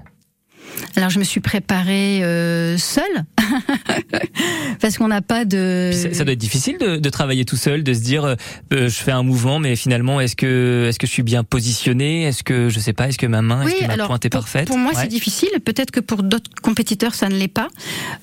Alors 0.95 1.09
je 1.09 1.19
me 1.19 1.23
suis 1.23 1.39
préparée 1.39 2.23
euh, 2.23 2.77
seule 2.77 3.25
parce 4.81 4.97
qu'on 4.97 5.07
n'a 5.07 5.21
pas 5.21 5.45
de. 5.45 5.91
Ça, 6.13 6.23
doit 6.23 6.33
être 6.33 6.39
difficile 6.39 6.77
de, 6.79 6.97
de, 6.97 7.09
travailler 7.09 7.45
tout 7.45 7.55
seul, 7.55 7.83
de 7.83 7.93
se 7.93 7.99
dire 7.99 8.25
euh, 8.25 8.35
euh, 8.73 8.89
je 8.89 8.95
fais 8.95 9.11
un 9.11 9.23
mouvement, 9.23 9.59
mais 9.59 9.75
finalement 9.75 10.19
est-ce 10.19 10.35
que 10.35 10.87
est-ce 10.89 10.99
que 10.99 11.07
je 11.07 11.11
suis 11.11 11.23
bien 11.23 11.43
positionné 11.43 12.23
Est-ce 12.23 12.43
que 12.43 12.69
je 12.69 12.79
sais 12.79 12.93
pas 12.93 13.07
Est-ce 13.09 13.17
que 13.17 13.27
ma 13.27 13.41
main, 13.41 13.65
est-ce 13.67 13.81
que 13.81 13.87
ma 13.87 14.05
pointe 14.05 14.25
est 14.25 14.29
parfaite? 14.29 14.67
Pour 14.67 14.77
moi 14.77 14.91
c'est 14.95 15.07
difficile. 15.07 15.49
Peut-être 15.63 15.91
que 15.91 15.99
pour 15.99 16.23
d'autres 16.23 16.49
compétiteurs 16.61 17.15
ça 17.15 17.29
ne 17.29 17.35
l'est 17.35 17.47
pas. 17.47 17.67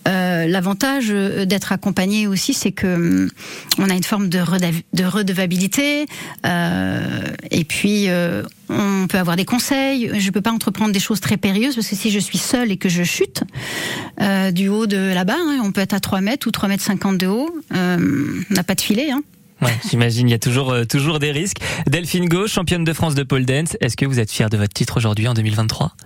Euh, 0.09 0.47
L'avantage 0.47 1.09
d'être 1.09 1.73
accompagné 1.73 2.27
aussi, 2.27 2.55
c'est 2.55 2.73
que 2.73 2.95
hum, 2.95 3.31
on 3.79 3.89
a 3.89 3.95
une 3.95 4.05
forme 4.05 4.29
de, 4.29 4.39
de 4.93 5.05
redevabilité 5.05 6.07
et 6.45 7.65
puis 7.65 8.09
on 8.69 9.07
peut 9.09 9.19
avoir 9.19 9.37
des 9.37 9.45
conseils. 9.45 10.11
Je 10.19 10.31
peux 10.31 10.41
pas 10.41 10.53
entreprendre 10.53 10.93
des 10.93 11.01
choses 11.01 11.21
très 11.21 11.37
périlleuses 11.37 11.75
parce 11.75 11.89
que 11.89 11.97
si 11.97 12.11
je 12.11 12.19
suis 12.19 12.39
seule 12.45 12.71
et 12.71 12.77
que 12.77 12.89
je 12.89 13.03
chute 13.03 13.43
euh, 14.21 14.51
du 14.51 14.69
haut 14.69 14.87
de 14.87 15.13
là-bas, 15.13 15.37
hein, 15.39 15.61
on 15.63 15.73
peut 15.73 15.81
être 15.81 15.95
à 15.95 16.01
3 16.01 16.21
mètres 16.21 16.47
ou 16.47 16.51
3 16.51 16.69
mètres 16.69 16.83
50 16.83 17.19
de 17.19 17.27
haut. 17.27 17.51
Euh, 17.75 18.43
on 18.51 18.55
n'a 18.55 18.63
pas 18.63 18.75
de 18.75 18.81
filet. 18.81 19.11
Hein. 19.11 19.23
Ouais, 19.63 19.75
j'imagine, 19.89 20.29
il 20.29 20.33
y 20.33 20.35
a 20.35 20.39
toujours, 20.39 20.71
euh, 20.71 20.85
toujours 20.85 21.19
des 21.19 21.33
risques. 21.33 21.59
Delphine 21.87 22.29
Go, 22.29 22.47
championne 22.47 22.85
de 22.85 22.93
France 22.93 23.15
de 23.15 23.23
pole 23.23 23.45
dance, 23.45 23.77
est-ce 23.81 23.97
que 23.97 24.07
vous 24.07 24.21
êtes 24.21 24.31
fière 24.31 24.51
de 24.51 24.57
votre 24.57 24.75
titre 24.75 24.97
aujourd'hui 24.97 25.27
en 25.27 25.35
2023 25.35 25.97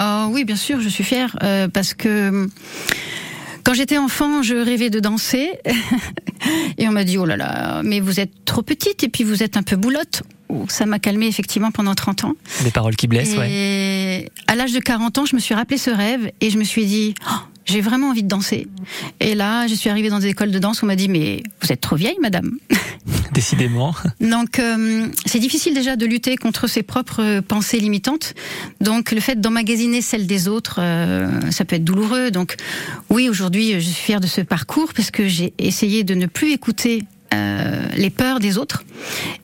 Oh 0.00 0.26
oui, 0.30 0.44
bien 0.44 0.56
sûr, 0.56 0.80
je 0.80 0.88
suis 0.88 1.04
fière 1.04 1.36
parce 1.74 1.92
que 1.92 2.48
quand 3.64 3.74
j'étais 3.74 3.98
enfant, 3.98 4.42
je 4.42 4.54
rêvais 4.54 4.90
de 4.90 4.98
danser 4.98 5.50
et 6.78 6.88
on 6.88 6.92
m'a 6.92 7.04
dit 7.04 7.18
oh 7.18 7.26
là 7.26 7.36
là, 7.36 7.82
mais 7.84 8.00
vous 8.00 8.18
êtes 8.18 8.44
trop 8.44 8.62
petite 8.62 9.04
et 9.04 9.08
puis 9.08 9.22
vous 9.22 9.42
êtes 9.42 9.56
un 9.56 9.62
peu 9.62 9.76
boulotte. 9.76 10.22
Oh, 10.48 10.64
ça 10.68 10.86
m'a 10.86 10.98
calmé 10.98 11.26
effectivement 11.26 11.70
pendant 11.70 11.94
30 11.94 12.24
ans. 12.24 12.34
Des 12.62 12.70
paroles 12.70 12.96
qui 12.96 13.06
blessent, 13.06 13.34
et 13.34 13.38
ouais. 13.38 14.30
à 14.46 14.54
l'âge 14.54 14.72
de 14.72 14.80
40 14.80 15.18
ans, 15.18 15.26
je 15.26 15.34
me 15.34 15.40
suis 15.40 15.54
rappelé 15.54 15.78
ce 15.78 15.90
rêve 15.90 16.30
et 16.40 16.50
je 16.50 16.58
me 16.58 16.64
suis 16.64 16.84
dit 16.84 17.14
oh, 17.26 17.34
j'ai 17.64 17.80
vraiment 17.80 18.08
envie 18.08 18.22
de 18.22 18.28
danser. 18.28 18.66
Et 19.20 19.34
là, 19.34 19.66
je 19.66 19.74
suis 19.74 19.88
arrivée 19.88 20.10
dans 20.10 20.18
des 20.18 20.28
écoles 20.28 20.50
de 20.50 20.58
danse 20.58 20.82
où 20.82 20.84
on 20.84 20.88
m'a 20.88 20.96
dit 20.96 21.08
mais 21.08 21.42
vous 21.62 21.72
êtes 21.72 21.80
trop 21.80 21.96
vieille, 21.96 22.18
madame. 22.20 22.58
Décidément. 23.32 23.94
Donc 24.20 24.58
euh, 24.58 25.08
c'est 25.24 25.38
difficile 25.38 25.74
déjà 25.74 25.96
de 25.96 26.04
lutter 26.06 26.36
contre 26.36 26.66
ses 26.66 26.82
propres 26.82 27.40
pensées 27.40 27.80
limitantes. 27.80 28.34
Donc 28.80 29.12
le 29.12 29.20
fait 29.20 29.40
d'emmagasiner 29.40 30.02
celles 30.02 30.26
des 30.26 30.48
autres, 30.48 30.76
euh, 30.80 31.50
ça 31.50 31.64
peut 31.64 31.76
être 31.76 31.84
douloureux. 31.84 32.30
Donc 32.30 32.56
oui, 33.10 33.28
aujourd'hui, 33.28 33.74
je 33.74 33.80
suis 33.80 33.94
fière 33.94 34.20
de 34.20 34.26
ce 34.26 34.40
parcours 34.42 34.92
parce 34.94 35.10
que 35.10 35.28
j'ai 35.28 35.54
essayé 35.58 36.04
de 36.04 36.14
ne 36.14 36.26
plus 36.26 36.52
écouter 36.52 37.04
euh, 37.32 37.86
les 37.96 38.10
peurs 38.10 38.40
des 38.40 38.58
autres 38.58 38.84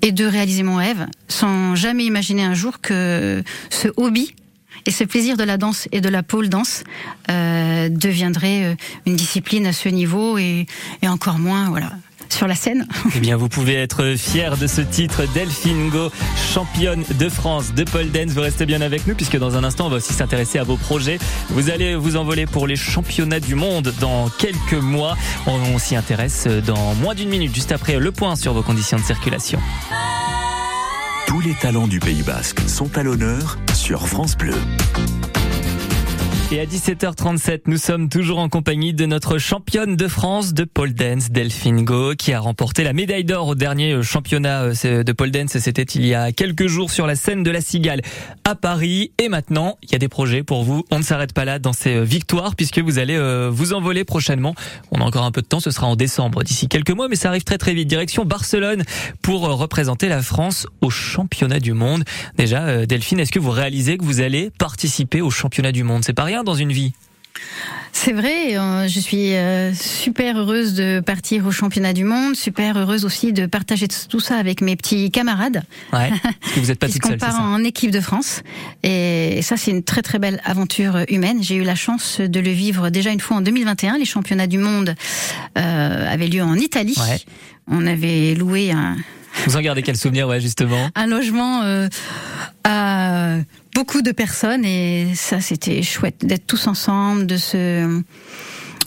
et 0.03 0.13
de 0.13 0.25
réaliser 0.25 0.63
mon 0.63 0.77
rêve 0.77 1.07
sans 1.29 1.75
jamais 1.75 2.05
imaginer 2.05 2.43
un 2.43 2.55
jour 2.55 2.81
que 2.81 3.43
ce 3.71 3.89
hobby 3.97 4.35
et 4.87 4.91
ce 4.91 5.05
plaisir 5.05 5.37
de 5.37 5.45
la 5.45 5.57
danse 5.57 5.89
et 5.93 6.01
de 6.01 6.09
la 6.09 6.23
pole 6.23 6.49
danse 6.49 6.85
euh, 7.31 7.89
deviendrait 7.89 8.65
euh, 8.65 8.75
une 9.07 9.17
discipline 9.17 9.67
à 9.67 9.73
ce 9.73 9.89
niveau 9.89 10.39
et, 10.39 10.67
et 11.03 11.09
encore 11.09 11.39
moins 11.39 11.71
voilà 11.71 11.93
sur 12.33 12.47
la 12.47 12.55
scène. 12.55 12.87
Eh 13.15 13.21
bien, 13.21 13.37
vous 13.37 13.49
pouvez 13.49 13.75
être 13.75 14.15
fier 14.17 14.57
de 14.57 14.67
ce 14.67 14.81
titre, 14.81 15.23
Delphine 15.35 15.91
Go, 15.91 16.11
championne 16.53 17.05
de 17.19 17.29
France 17.29 17.75
de 17.75 17.85
pole 17.85 18.11
dance. 18.11 18.31
Vous 18.31 18.41
restez 18.41 18.67
bien 18.67 18.81
avec 18.81 19.07
nous 19.07 19.15
puisque 19.15 19.39
dans 19.39 19.57
un 19.57 19.65
instant, 19.65 19.87
on 19.87 19.91
va 19.91 19.97
aussi 19.97 20.13
s'intéresser 20.13 20.59
à 20.59 20.65
vos 20.65 20.77
projets. 20.77 21.19
Vous 21.51 21.71
allez 21.71 21.95
vous 21.95 22.17
envoler 22.17 22.47
pour 22.47 22.67
les 22.67 22.77
championnats 22.77 23.41
du 23.41 23.55
monde 23.55 23.93
dans 24.01 24.29
quelques 24.39 24.75
mois. 24.75 25.17
On 25.47 25.79
s'y 25.79 25.97
intéresse 25.97 26.47
dans 26.47 26.95
moins 26.97 27.15
d'une 27.15 27.29
minute, 27.29 27.55
juste 27.55 27.73
après 27.73 27.99
le 27.99 28.13
point 28.13 28.37
sur 28.37 28.53
vos 28.53 28.63
conditions 28.63 28.99
de 28.99 29.03
circulation. 29.03 29.61
Tous 31.27 31.41
les 31.41 31.55
talents 31.55 31.89
du 31.89 32.01
Pays 32.01 32.23
Basque 32.23 32.61
sont 32.67 32.97
à 32.97 33.03
l'honneur 33.03 33.59
sur 33.75 34.09
France 34.09 34.37
Bleu. 34.37 34.55
Et 36.51 36.61
à 36.61 36.65
17h37, 36.65 37.65
nous 37.67 37.77
sommes 37.77 38.09
toujours 38.09 38.39
en 38.39 38.49
compagnie 38.49 38.95
de 38.95 39.05
notre 39.05 39.37
championne 39.37 39.97
de 39.97 40.09
France 40.09 40.55
de 40.55 40.65
pole 40.65 40.95
dance, 40.95 41.31
Delphine 41.31 41.85
Go, 41.85 42.15
qui 42.17 42.33
a 42.33 42.41
remporté 42.41 42.85
la 42.85 42.95
médaille 42.95 43.25
d'or 43.25 43.49
au 43.49 43.55
dernier 43.55 44.03
championnat 44.03 44.73
euh, 44.87 45.03
de 45.03 45.13
pole 45.13 45.31
dance. 45.31 45.59
C'était 45.59 45.83
il 45.83 46.07
y 46.07 46.15
a 46.15 46.33
quelques 46.33 46.67
jours 46.67 46.91
sur 46.91 47.07
la 47.07 47.17
scène 47.17 47.43
de 47.43 47.51
la 47.51 47.61
Cigale 47.61 48.01
à 48.45 48.55
Paris. 48.55 49.13
Et 49.19 49.29
maintenant, 49.29 49.77
il 49.83 49.93
y 49.93 49.95
a 49.95 49.99
des 49.99 50.09
projets 50.09 50.43
pour 50.43 50.65
vous. 50.65 50.87
On 50.91 50.97
ne 50.97 51.03
s'arrête 51.03 51.35
pas 51.35 51.45
là 51.45 51.59
dans 51.59 51.75
ces 51.75 51.97
euh, 51.97 52.03
victoires 52.03 52.57
puisque 52.57 52.79
vous 52.79 52.99
allez 52.99 53.17
euh, 53.17 53.51
vous 53.53 53.75
envoler 53.75 54.05
prochainement. 54.05 54.55
On 54.91 55.03
a 55.03 55.05
encore 55.05 55.25
un 55.25 55.33
peu 55.33 55.43
de 55.43 55.47
temps, 55.47 55.61
ce 55.61 55.71
sera 55.71 55.87
en 55.87 55.97
décembre 55.97 56.45
d'ici 56.45 56.67
quelques 56.67 56.93
mois, 56.93 57.09
mais 57.09 57.17
ça 57.17 57.29
arrive 57.29 57.45
très 57.45 57.59
très 57.59 57.75
vite. 57.75 57.89
Direction 57.89 58.25
Barcelone 58.25 58.85
pour 59.21 59.43
représenter 59.43 60.09
la 60.09 60.23
France 60.23 60.67
au 60.81 60.89
championnat 60.89 61.61
du 61.61 61.75
monde. 61.75 62.05
Déjà, 62.39 62.87
Delphine, 62.87 63.21
est-ce 63.21 63.33
que 63.33 63.39
vous 63.39 63.51
réalisez 63.51 63.99
que 63.99 64.05
vous 64.05 64.23
allez 64.23 64.51
participer 64.59 65.21
au 65.21 65.29
championnat 65.29 65.73
du 65.73 65.85
monde? 65.85 66.05
C'est 66.07 66.15
pas 66.15 66.25
rien 66.25 66.38
dans 66.45 66.55
une 66.55 66.73
vie. 66.73 66.93
C'est 67.93 68.13
vrai, 68.13 68.53
je 68.89 69.01
suis 69.01 69.35
euh, 69.35 69.75
super 69.75 70.39
heureuse 70.39 70.75
de 70.75 71.01
partir 71.01 71.47
au 71.47 71.51
championnat 71.51 71.93
du 71.93 72.05
monde, 72.05 72.37
super 72.37 72.77
heureuse 72.77 73.05
aussi 73.05 73.33
de 73.33 73.47
partager 73.47 73.89
tout 73.89 74.21
ça 74.21 74.37
avec 74.37 74.61
mes 74.61 74.77
petits 74.77 75.11
camarades. 75.11 75.65
Ouais, 75.93 76.11
parce 76.23 76.53
que 76.55 76.61
vous 76.61 76.67
n'êtes 76.67 76.79
pas 76.79 76.89
toute 76.89 77.05
seule, 77.05 77.19
part 77.19 77.41
en 77.41 77.63
équipe 77.65 77.91
de 77.91 78.01
France. 78.01 78.43
Et 78.83 79.41
ça, 79.43 79.57
c'est 79.57 79.73
une 79.73 79.83
très 79.83 80.03
très 80.03 80.19
belle 80.19 80.41
aventure 80.45 81.05
humaine. 81.09 81.43
J'ai 81.43 81.57
eu 81.57 81.65
la 81.65 81.75
chance 81.75 82.21
de 82.21 82.41
le 82.41 82.51
vivre 82.51 82.91
déjà 82.91 83.11
une 83.11 83.21
fois 83.21 83.39
en 83.39 83.41
2021. 83.41 83.99
Les 83.99 84.05
championnats 84.05 84.47
du 84.47 84.59
monde 84.59 84.95
euh, 85.57 86.13
avaient 86.13 86.29
lieu 86.29 86.43
en 86.43 86.55
Italie. 86.55 86.97
Ouais. 86.99 87.19
On 87.67 87.87
avait 87.87 88.35
loué 88.35 88.71
un... 88.71 88.97
Vous 89.47 89.57
en 89.57 89.61
gardez 89.61 89.83
quel 89.83 89.97
souvenir, 89.97 90.29
ouais, 90.29 90.41
justement 90.41 90.89
Un 90.95 91.07
logement 91.07 91.63
euh, 91.63 91.89
à 92.65 93.39
beaucoup 93.79 94.03
de 94.03 94.11
personnes 94.11 94.65
et 94.65 95.13
ça 95.15 95.41
c'était 95.41 95.83
chouette 95.83 96.27
d'être 96.27 96.49
tous 96.49 96.67
ensemble, 96.67 97.27
de 97.27 97.37
se 97.37 98.03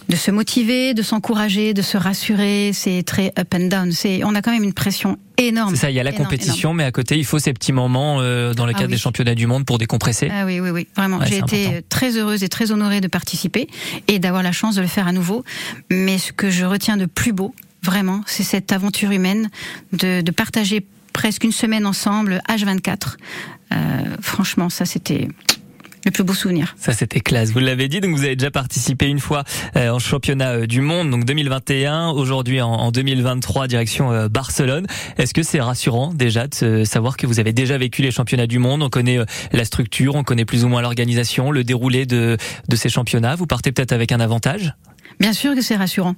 de 0.09 0.15
se 0.17 0.31
motiver, 0.31 0.93
de 0.93 1.01
s'encourager, 1.01 1.73
de 1.73 1.81
se 1.81 1.95
rassurer. 1.95 2.71
C'est 2.73 3.01
très 3.03 3.31
up 3.39 3.53
and 3.53 3.67
down. 3.69 3.93
C'est, 3.93 4.25
on 4.25 4.35
a 4.35 4.41
quand 4.41 4.51
même 4.51 4.65
une 4.65 4.73
pression 4.73 5.17
énorme. 5.37 5.73
C'est 5.75 5.83
ça, 5.83 5.89
il 5.89 5.95
y 5.95 6.01
a 6.01 6.03
la 6.03 6.09
énorme, 6.09 6.25
compétition, 6.25 6.69
énorme. 6.71 6.77
mais 6.79 6.83
à 6.83 6.91
côté, 6.91 7.17
il 7.17 7.23
faut 7.23 7.39
ces 7.39 7.53
petits 7.53 7.71
moments 7.71 8.17
euh, 8.19 8.53
dans 8.53 8.65
le 8.65 8.71
Ah 8.75 8.79
cadre 8.79 8.87
oui. 8.87 8.95
des 8.95 9.01
championnats 9.01 9.35
du 9.35 9.47
monde 9.47 9.65
pour 9.65 9.77
décompresser. 9.77 10.29
Ah 10.29 10.45
oui, 10.45 10.59
oui, 10.59 10.71
oui, 10.71 10.87
vraiment. 10.97 11.19
Ouais, 11.19 11.27
J'ai 11.27 11.37
été 11.37 11.67
important. 11.67 11.85
très 11.87 12.17
heureuse 12.17 12.43
et 12.43 12.49
très 12.49 12.71
honorée 12.71 12.99
de 12.99 13.07
participer 13.07 13.67
et 14.09 14.19
d'avoir 14.19 14.43
la 14.43 14.51
chance 14.51 14.75
de 14.75 14.81
le 14.81 14.87
faire 14.87 15.07
à 15.07 15.13
nouveau. 15.13 15.45
Mais 15.89 16.17
ce 16.17 16.33
que 16.33 16.49
je 16.49 16.65
retiens 16.65 16.97
de 16.97 17.05
plus 17.05 17.31
beau, 17.31 17.55
vraiment, 17.81 18.21
c'est 18.25 18.43
cette 18.43 18.73
aventure 18.73 19.11
humaine 19.11 19.49
de, 19.93 20.19
de 20.19 20.31
partager 20.31 20.85
presque 21.13 21.43
une 21.43 21.51
semaine 21.51 21.85
ensemble, 21.85 22.41
H24. 22.49 23.17
Euh, 23.71 23.75
franchement, 24.21 24.69
ça 24.69 24.85
c'était 24.85 25.27
le 26.05 26.11
plus 26.11 26.23
beau 26.23 26.33
souvenir. 26.33 26.75
Ça 26.77 26.93
c'était 26.93 27.19
classe, 27.19 27.51
vous 27.51 27.59
l'avez 27.59 27.87
dit, 27.87 28.01
donc 28.01 28.15
vous 28.15 28.23
avez 28.23 28.35
déjà 28.35 28.51
participé 28.51 29.07
une 29.07 29.19
fois 29.19 29.43
euh, 29.75 29.89
en 29.89 29.99
championnat 29.99 30.51
euh, 30.51 30.65
du 30.65 30.81
monde, 30.81 31.11
donc 31.11 31.25
2021, 31.25 32.09
aujourd'hui 32.09 32.61
en, 32.61 32.71
en 32.71 32.91
2023 32.91 33.67
direction 33.67 34.11
euh, 34.11 34.27
Barcelone. 34.27 34.87
Est-ce 35.17 35.33
que 35.33 35.43
c'est 35.43 35.61
rassurant 35.61 36.13
déjà 36.13 36.47
de 36.47 36.83
savoir 36.83 37.17
que 37.17 37.27
vous 37.27 37.39
avez 37.39 37.53
déjà 37.53 37.77
vécu 37.77 38.01
les 38.01 38.11
championnats 38.11 38.47
du 38.47 38.57
monde, 38.57 38.81
on 38.81 38.89
connaît 38.89 39.19
la 39.51 39.65
structure, 39.65 40.15
on 40.15 40.23
connaît 40.23 40.45
plus 40.45 40.65
ou 40.65 40.69
moins 40.69 40.81
l'organisation, 40.81 41.51
le 41.51 41.63
déroulé 41.63 42.05
de, 42.05 42.37
de 42.67 42.75
ces 42.75 42.89
championnats, 42.89 43.35
vous 43.35 43.47
partez 43.47 43.71
peut-être 43.71 43.91
avec 43.91 44.11
un 44.11 44.19
avantage? 44.19 44.73
Bien 45.21 45.33
sûr 45.33 45.53
que 45.55 45.61
c'est 45.61 45.75
rassurant. 45.75 46.15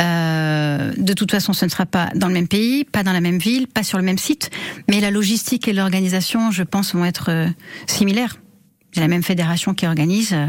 Euh, 0.00 0.92
de 0.96 1.12
toute 1.12 1.30
façon, 1.32 1.52
ce 1.52 1.64
ne 1.64 1.70
sera 1.70 1.86
pas 1.86 2.08
dans 2.14 2.28
le 2.28 2.34
même 2.34 2.46
pays, 2.48 2.84
pas 2.84 3.02
dans 3.02 3.12
la 3.12 3.20
même 3.20 3.38
ville, 3.38 3.66
pas 3.66 3.82
sur 3.82 3.98
le 3.98 4.04
même 4.04 4.16
site, 4.16 4.50
mais 4.88 5.00
la 5.00 5.10
logistique 5.10 5.66
et 5.66 5.72
l'organisation, 5.72 6.52
je 6.52 6.62
pense, 6.62 6.94
vont 6.94 7.04
être 7.04 7.30
euh, 7.30 7.48
similaires. 7.88 8.36
C'est 8.92 9.00
la 9.00 9.08
même 9.08 9.24
fédération 9.24 9.74
qui 9.74 9.88
organise, 9.88 10.34
euh, 10.34 10.46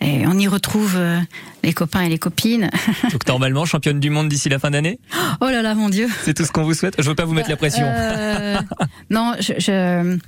et 0.00 0.26
on 0.26 0.36
y 0.36 0.48
retrouve 0.48 0.94
euh, 0.96 1.20
les 1.62 1.72
copains 1.72 2.00
et 2.00 2.08
les 2.08 2.18
copines. 2.18 2.68
Donc 3.12 3.24
normalement 3.28 3.64
championne 3.64 4.00
du 4.00 4.10
monde 4.10 4.28
d'ici 4.28 4.48
la 4.48 4.58
fin 4.58 4.72
d'année? 4.72 4.98
Oh 5.40 5.44
là 5.48 5.62
là, 5.62 5.76
mon 5.76 5.88
Dieu. 5.88 6.08
C'est 6.24 6.34
tout 6.34 6.44
ce 6.44 6.50
qu'on 6.50 6.64
vous 6.64 6.74
souhaite? 6.74 6.96
Je 6.98 7.08
veux 7.08 7.14
pas 7.14 7.24
vous 7.26 7.34
mettre 7.34 7.48
la 7.48 7.56
pression. 7.56 7.86
Non, 9.08 9.34
je, 9.38 9.52
je- 9.58 10.18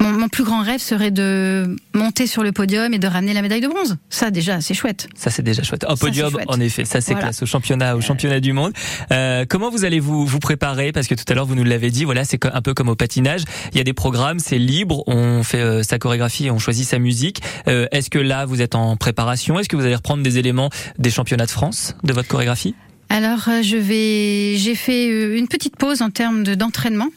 mon, 0.00 0.10
mon 0.12 0.28
plus 0.28 0.44
grand 0.44 0.62
rêve 0.62 0.80
serait 0.80 1.10
de 1.10 1.76
monter 1.94 2.26
sur 2.26 2.42
le 2.42 2.52
podium 2.52 2.92
et 2.94 2.98
de 2.98 3.06
ramener 3.06 3.32
la 3.32 3.42
médaille 3.42 3.60
de 3.60 3.68
bronze. 3.68 3.96
Ça, 4.10 4.30
déjà, 4.30 4.60
c'est 4.60 4.74
chouette. 4.74 5.08
Ça 5.14 5.30
c'est 5.30 5.42
déjà 5.42 5.62
chouette. 5.62 5.84
Un 5.88 5.96
podium, 5.96 6.30
chouette. 6.30 6.46
en 6.48 6.60
effet, 6.60 6.84
ça 6.84 7.00
c'est 7.00 7.12
Voilà. 7.12 7.28
classe 7.28 7.42
au 7.42 7.46
championnat, 7.46 7.96
au 7.96 8.00
championnat 8.00 8.40
du 8.40 8.52
monde. 8.52 8.72
Euh, 9.12 9.44
comment 9.48 9.70
vous 9.70 9.84
allez 9.84 10.00
vous 10.00 10.26
vous 10.26 10.38
préparer? 10.38 10.92
Parce 10.92 11.06
que 11.06 11.14
tout 11.14 11.24
à 11.28 11.34
l'heure 11.34 11.46
vous 11.46 11.54
nous 11.54 11.64
l'avez 11.64 11.90
dit, 11.90 12.04
voilà, 12.04 12.24
c'est 12.24 12.44
un 12.46 12.62
peu 12.62 12.74
comme 12.74 12.88
au 12.88 12.96
patinage. 12.96 13.42
Il 13.72 13.78
y 13.78 13.80
a 13.80 13.84
des 13.84 13.92
programmes, 13.94 14.38
c'est 14.38 14.58
libre, 14.58 15.02
on 15.06 15.42
fait 15.42 15.60
euh, 15.60 15.82
sa 15.82 15.98
chorégraphie, 15.98 16.46
et 16.46 16.50
on 16.50 16.58
choisit 16.58 16.86
sa 16.86 16.98
musique. 16.98 17.40
Euh, 17.68 17.86
Est-ce 17.92 18.10
que 18.10 18.18
là 18.18 18.44
vous 18.46 18.62
êtes 18.62 18.74
en 18.74 18.96
préparation? 18.96 19.58
Est-ce 19.58 19.68
que 19.68 19.76
vous 19.76 19.84
allez 19.84 19.94
reprendre 19.96 20.22
des 20.22 20.38
éléments 20.38 20.70
des 20.98 21.10
championnats 21.10 21.46
de 21.46 21.50
France 21.50 21.94
de 22.04 22.12
votre 22.12 22.28
chorégraphie? 22.28 22.74
Alors, 23.08 23.48
je 23.62 23.76
vais, 23.76 24.56
j'ai 24.58 24.74
fait 24.74 25.06
une 25.38 25.46
petite 25.46 25.76
pause 25.76 26.02
en 26.02 26.10
termes 26.10 26.42
de- 26.42 26.54
d'entraînement. 26.56 27.08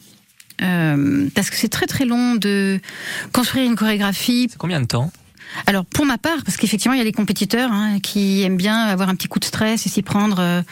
Euh, 0.62 1.28
parce 1.34 1.50
que 1.50 1.56
c'est 1.56 1.68
très 1.68 1.86
très 1.86 2.04
long 2.04 2.34
de 2.34 2.80
construire 3.32 3.66
une 3.66 3.76
chorégraphie. 3.76 4.48
Combien 4.58 4.80
de 4.80 4.86
temps? 4.86 5.10
Alors 5.66 5.84
pour 5.84 6.06
ma 6.06 6.18
part, 6.18 6.38
parce 6.44 6.56
qu'effectivement 6.56 6.94
il 6.94 6.98
y 6.98 7.00
a 7.00 7.04
des 7.04 7.12
compétiteurs 7.12 7.70
hein, 7.72 7.98
qui 8.00 8.42
aiment 8.42 8.56
bien 8.56 8.84
avoir 8.84 9.08
un 9.08 9.14
petit 9.14 9.28
coup 9.28 9.38
de 9.38 9.44
stress 9.44 9.86
et 9.86 9.88
s'y 9.88 10.02
prendre 10.02 10.38
euh, 10.40 10.62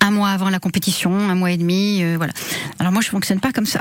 un 0.00 0.10
mois 0.10 0.30
avant 0.30 0.50
la 0.50 0.58
compétition, 0.58 1.12
un 1.12 1.34
mois 1.34 1.50
et 1.50 1.56
demi, 1.56 2.02
euh, 2.02 2.14
voilà. 2.16 2.32
Alors 2.78 2.92
moi 2.92 3.02
je 3.02 3.08
fonctionne 3.08 3.40
pas 3.40 3.52
comme 3.52 3.66
ça. 3.66 3.80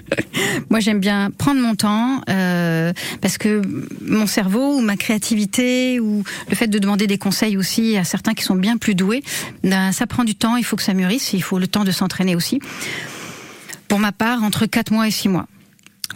moi 0.70 0.80
j'aime 0.80 1.00
bien 1.00 1.30
prendre 1.36 1.60
mon 1.60 1.74
temps 1.74 2.22
euh, 2.28 2.92
parce 3.20 3.38
que 3.38 3.62
mon 4.02 4.26
cerveau 4.26 4.76
ou 4.76 4.80
ma 4.80 4.96
créativité 4.96 6.00
ou 6.00 6.22
le 6.48 6.54
fait 6.54 6.68
de 6.68 6.78
demander 6.78 7.06
des 7.06 7.18
conseils 7.18 7.56
aussi 7.56 7.96
à 7.96 8.04
certains 8.04 8.34
qui 8.34 8.44
sont 8.44 8.56
bien 8.56 8.76
plus 8.76 8.94
doués, 8.94 9.22
ben, 9.64 9.92
ça 9.92 10.06
prend 10.06 10.24
du 10.24 10.34
temps. 10.34 10.56
Il 10.56 10.64
faut 10.64 10.76
que 10.76 10.82
ça 10.82 10.94
mûrisse, 10.94 11.32
il 11.32 11.42
faut 11.42 11.58
le 11.58 11.66
temps 11.66 11.84
de 11.84 11.92
s'entraîner 11.92 12.36
aussi. 12.36 12.60
Pour 13.88 13.98
ma 13.98 14.12
part, 14.12 14.42
entre 14.44 14.66
4 14.66 14.90
mois 14.92 15.08
et 15.08 15.10
6 15.10 15.28
mois. 15.28 15.46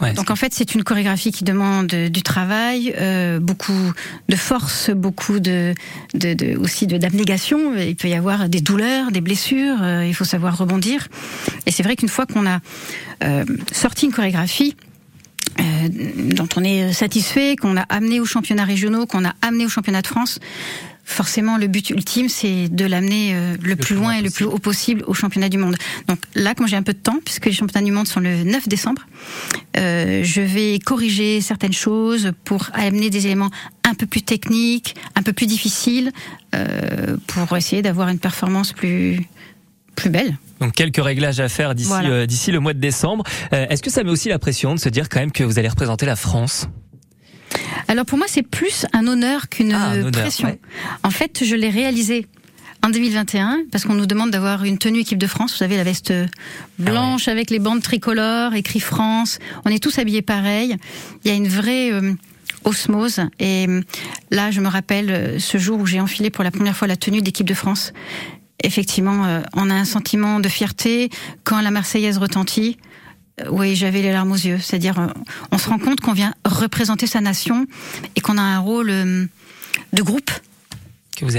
Ouais, 0.01 0.13
Donc 0.13 0.31
en 0.31 0.35
fait, 0.35 0.53
c'est 0.55 0.73
une 0.73 0.83
chorégraphie 0.83 1.31
qui 1.31 1.43
demande 1.43 1.85
du 1.87 2.23
travail, 2.23 2.95
euh, 2.97 3.39
beaucoup 3.39 3.93
de 4.27 4.35
force, 4.35 4.89
beaucoup 4.89 5.39
de, 5.39 5.75
de, 6.15 6.33
de- 6.33 6.57
aussi 6.57 6.87
de 6.87 6.97
d'abnégation. 6.97 7.75
Il 7.77 7.95
peut 7.95 8.07
y 8.07 8.15
avoir 8.15 8.49
des 8.49 8.59
douleurs, 8.61 9.11
des 9.11 9.21
blessures. 9.21 9.77
euh, 9.83 10.05
il 10.07 10.15
faut 10.15 10.23
savoir 10.25 10.57
rebondir. 10.57 11.07
Et 11.67 11.71
c'est 11.71 11.83
vrai 11.83 11.95
qu'une 11.95 12.09
fois 12.09 12.25
qu'on 12.25 12.47
a 12.47 12.59
euh, 13.23 13.45
sorti 13.71 14.05
une 14.07 14.11
chorégraphie. 14.13 14.75
euh, 15.59 15.89
dont 16.33 16.49
on 16.55 16.63
est 16.63 16.91
satisfait, 16.93 17.55
qu'on 17.55 17.77
a 17.77 17.81
amené 17.83 18.19
aux 18.19 18.25
championnats 18.25 18.65
régionaux, 18.65 19.05
qu'on 19.05 19.23
a 19.25 19.33
amené 19.43 19.65
aux 19.65 19.69
championnats 19.69 20.01
de 20.01 20.07
France, 20.07 20.39
forcément 21.03 21.57
le 21.57 21.67
but 21.67 21.89
ultime 21.89 22.29
c'est 22.29 22.69
de 22.69 22.85
l'amener 22.85 23.33
euh, 23.33 23.55
le, 23.61 23.75
plus 23.75 23.95
loin 23.95 24.13
et 24.13 24.21
le 24.21 24.29
plus 24.29 24.45
haut 24.45 24.57
possible 24.57 25.03
au 25.07 25.13
championnat 25.13 25.49
du 25.49 25.57
monde. 25.57 25.75
Donc 26.07 26.19
là, 26.35 26.55
comme 26.55 26.67
j'ai 26.67 26.77
un 26.77 26.83
peu 26.83 26.93
de 26.93 26.99
temps, 26.99 27.19
puisque 27.23 27.45
les 27.45 27.51
championnats 27.51 27.85
du 27.85 27.91
monde 27.91 28.07
sont 28.07 28.19
le 28.19 28.43
9 28.43 28.67
décembre, 28.67 29.05
euh, 29.77 30.23
je 30.23 30.41
vais 30.41 30.79
corriger 30.79 31.41
certaines 31.41 31.73
choses 31.73 32.31
pour 32.45 32.69
amener 32.73 33.09
des 33.09 33.25
éléments 33.25 33.51
un 33.83 33.93
peu 33.93 34.05
plus 34.05 34.21
techniques, 34.21 34.95
un 35.15 35.23
peu 35.23 35.33
plus 35.33 35.45
difficiles, 35.45 36.11
euh, 36.55 37.17
pour 37.27 37.55
essayer 37.57 37.81
d'avoir 37.81 38.09
une 38.09 38.19
performance 38.19 38.71
plus 38.73 39.21
plus 39.95 40.09
belle. 40.09 40.37
Donc 40.59 40.73
quelques 40.73 41.03
réglages 41.03 41.39
à 41.39 41.49
faire 41.49 41.75
d'ici 41.75 41.91
d'ici 42.27 42.51
le 42.51 42.59
mois 42.59 42.73
de 42.73 42.79
décembre. 42.79 43.23
Est-ce 43.51 43.83
que 43.83 43.91
ça 43.91 44.03
met 44.03 44.09
aussi 44.09 44.27
la 44.27 44.39
pression 44.39 44.73
de 44.73 44.79
se 44.79 44.89
dire 44.89 45.07
quand 45.07 45.19
même 45.19 45.31
que 45.31 45.43
vous 45.43 45.59
allez 45.59 45.69
représenter 45.69 46.07
la 46.07 46.15
France? 46.15 46.67
Alors 47.87 48.05
pour 48.05 48.17
moi, 48.17 48.27
c'est 48.29 48.43
plus 48.43 48.85
un 48.93 49.07
honneur 49.07 49.49
qu'une 49.49 49.73
ah, 49.73 49.93
pression. 50.11 50.57
En 51.03 51.09
fait, 51.09 51.43
je 51.43 51.55
l'ai 51.55 51.69
réalisé 51.69 52.27
en 52.83 52.89
2021 52.89 53.63
parce 53.71 53.85
qu'on 53.85 53.93
nous 53.93 54.05
demande 54.05 54.31
d'avoir 54.31 54.63
une 54.63 54.77
tenue 54.77 54.99
équipe 54.99 55.17
de 55.17 55.27
France. 55.27 55.51
Vous 55.51 55.57
savez 55.57 55.77
la 55.77 55.83
veste 55.83 56.13
ah 56.13 56.25
blanche 56.79 57.27
avec 57.27 57.49
les 57.49 57.59
bandes 57.59 57.81
tricolores, 57.81 58.53
écrit 58.55 58.79
France. 58.79 59.39
On 59.65 59.69
est 59.69 59.81
tous 59.81 59.99
habillés 59.99 60.21
pareil. 60.21 60.75
Il 61.23 61.29
y 61.29 61.31
a 61.31 61.35
une 61.35 61.47
vraie 61.47 61.91
euh, 61.91 62.13
osmose. 62.63 63.21
Et 63.39 63.67
là, 64.31 64.51
je 64.51 64.61
me 64.61 64.67
rappelle 64.67 65.39
ce 65.39 65.57
jour 65.57 65.79
où 65.79 65.85
j'ai 65.85 65.99
enfilé 65.99 66.29
pour 66.29 66.43
la 66.43 66.51
première 66.51 66.75
fois 66.75 66.87
la 66.87 66.97
tenue 66.97 67.21
d'équipe 67.21 67.47
de 67.47 67.53
France 67.53 67.93
effectivement, 68.63 69.25
euh, 69.25 69.41
on 69.53 69.69
a 69.69 69.73
un 69.73 69.85
sentiment 69.85 70.39
de 70.39 70.49
fierté 70.49 71.09
quand 71.43 71.61
la 71.61 71.69
Marseillaise 71.69 72.17
retentit. 72.17 72.77
Euh, 73.41 73.45
oui, 73.49 73.75
j'avais 73.75 74.01
les 74.01 74.11
larmes 74.11 74.31
aux 74.31 74.35
yeux. 74.35 74.57
C'est-à-dire, 74.59 74.99
euh, 74.99 75.07
on 75.51 75.57
se 75.57 75.69
rend 75.69 75.77
compte 75.77 75.99
qu'on 76.01 76.13
vient 76.13 76.33
représenter 76.53 77.07
sa 77.07 77.21
nation 77.21 77.67
et 78.15 78.21
qu'on 78.21 78.37
a 78.37 78.41
un 78.41 78.59
rôle 78.59 78.87
de 78.87 80.01
groupe 80.01 80.31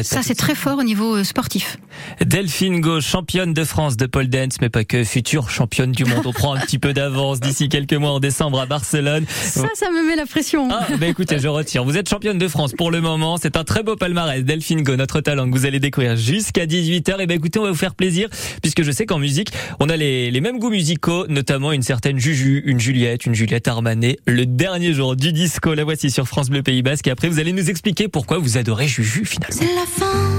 ça, 0.03 0.23
c'est 0.23 0.35
très 0.35 0.55
fort 0.55 0.79
au 0.79 0.83
niveau 0.83 1.16
euh, 1.16 1.25
sportif. 1.25 1.79
Delphine 2.25 2.81
Gauche, 2.81 3.07
championne 3.07 3.53
de 3.53 3.64
France 3.64 3.97
de 3.97 4.07
pole 4.07 4.29
dance, 4.29 4.61
mais 4.61 4.68
pas 4.68 4.85
que, 4.85 5.05
future 5.05 5.51
championne 5.51 5.92
du 5.92 6.05
monde. 6.05 6.27
On 6.27 6.33
prend 6.33 6.55
un 6.55 6.61
petit 6.61 6.79
peu 6.79 6.92
d'avance 6.92 7.40
d'ici 7.40 7.68
quelques 7.68 7.94
mois 7.94 8.11
en 8.11 8.20
décembre 8.20 8.61
à 8.61 8.66
Barcelone. 8.66 9.25
Ça, 9.29 9.68
ça 9.75 9.90
me 9.90 10.07
met 10.07 10.16
la 10.16 10.27
pression. 10.27 10.68
Ah, 10.70 10.87
bah 10.99 11.07
écoutez, 11.07 11.38
je 11.38 11.49
retire. 11.49 11.85
Vous 11.85 11.97
êtes 11.97 12.09
championne 12.09 12.38
de 12.38 12.49
France 12.49 12.73
pour 12.73 12.90
le 12.90 13.01
moment. 13.01 13.37
C'est 13.37 13.57
un 13.57 13.64
très 13.64 13.83
beau 13.83 13.97
palmarès. 13.97 14.44
Delphine 14.44 14.83
Go, 14.83 14.97
notre 14.97 15.20
talent 15.20 15.51
que 15.51 15.57
vous 15.57 15.66
allez 15.66 15.81
découvrir 15.81 16.16
jusqu'à 16.16 16.66
18h. 16.66 17.20
Et 17.20 17.27
ben 17.27 17.37
écoutez, 17.37 17.59
on 17.59 17.64
va 17.64 17.70
vous 17.70 17.77
faire 17.77 17.94
plaisir 17.94 18.29
puisque 18.62 18.83
je 18.83 18.90
sais 18.90 19.07
qu'en 19.07 19.18
musique, 19.18 19.53
on 19.81 19.88
a 19.88 19.97
les, 19.97 20.31
les 20.31 20.40
mêmes 20.40 20.59
goûts 20.59 20.70
musicaux, 20.70 21.27
notamment 21.29 21.73
une 21.73 21.83
certaine 21.83 22.18
Juju, 22.18 22.62
une 22.66 22.81
Juliette, 22.81 23.27
une 23.27 23.35
Juliette 23.35 23.68
Armanet. 23.68 24.18
Le 24.27 24.47
dernier 24.47 24.92
jour 24.92 25.16
du 25.16 25.33
disco, 25.33 25.75
la 25.75 25.85
voici 25.85 26.11
sur 26.11 26.27
France 26.27 26.51
Bleu 26.51 26.62
Pays 26.62 26.83
Basque. 26.83 27.07
Et 27.07 27.11
après, 27.11 27.29
vous 27.29 27.38
allez 27.38 27.53
nous 27.53 27.70
expliquer 27.70 28.09
pourquoi 28.09 28.38
vous 28.38 28.57
adorez 28.57 28.88
Juju 28.88 29.25
finalement. 29.25 29.74
La 29.75 29.87
fin. 29.87 30.31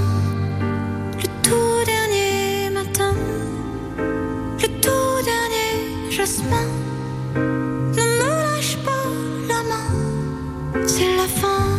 Le 1.18 1.28
tout 1.42 1.84
dernier 1.84 2.70
matin, 2.70 3.12
le 3.98 4.68
tout 4.80 5.24
dernier 5.24 6.10
jasmin. 6.10 6.66
Ne 7.34 8.02
me 8.02 8.28
lâche 8.44 8.78
pas 8.78 9.06
la 9.46 9.62
main, 9.70 10.86
c'est 10.86 11.16
la 11.16 11.26
fin. 11.28 11.75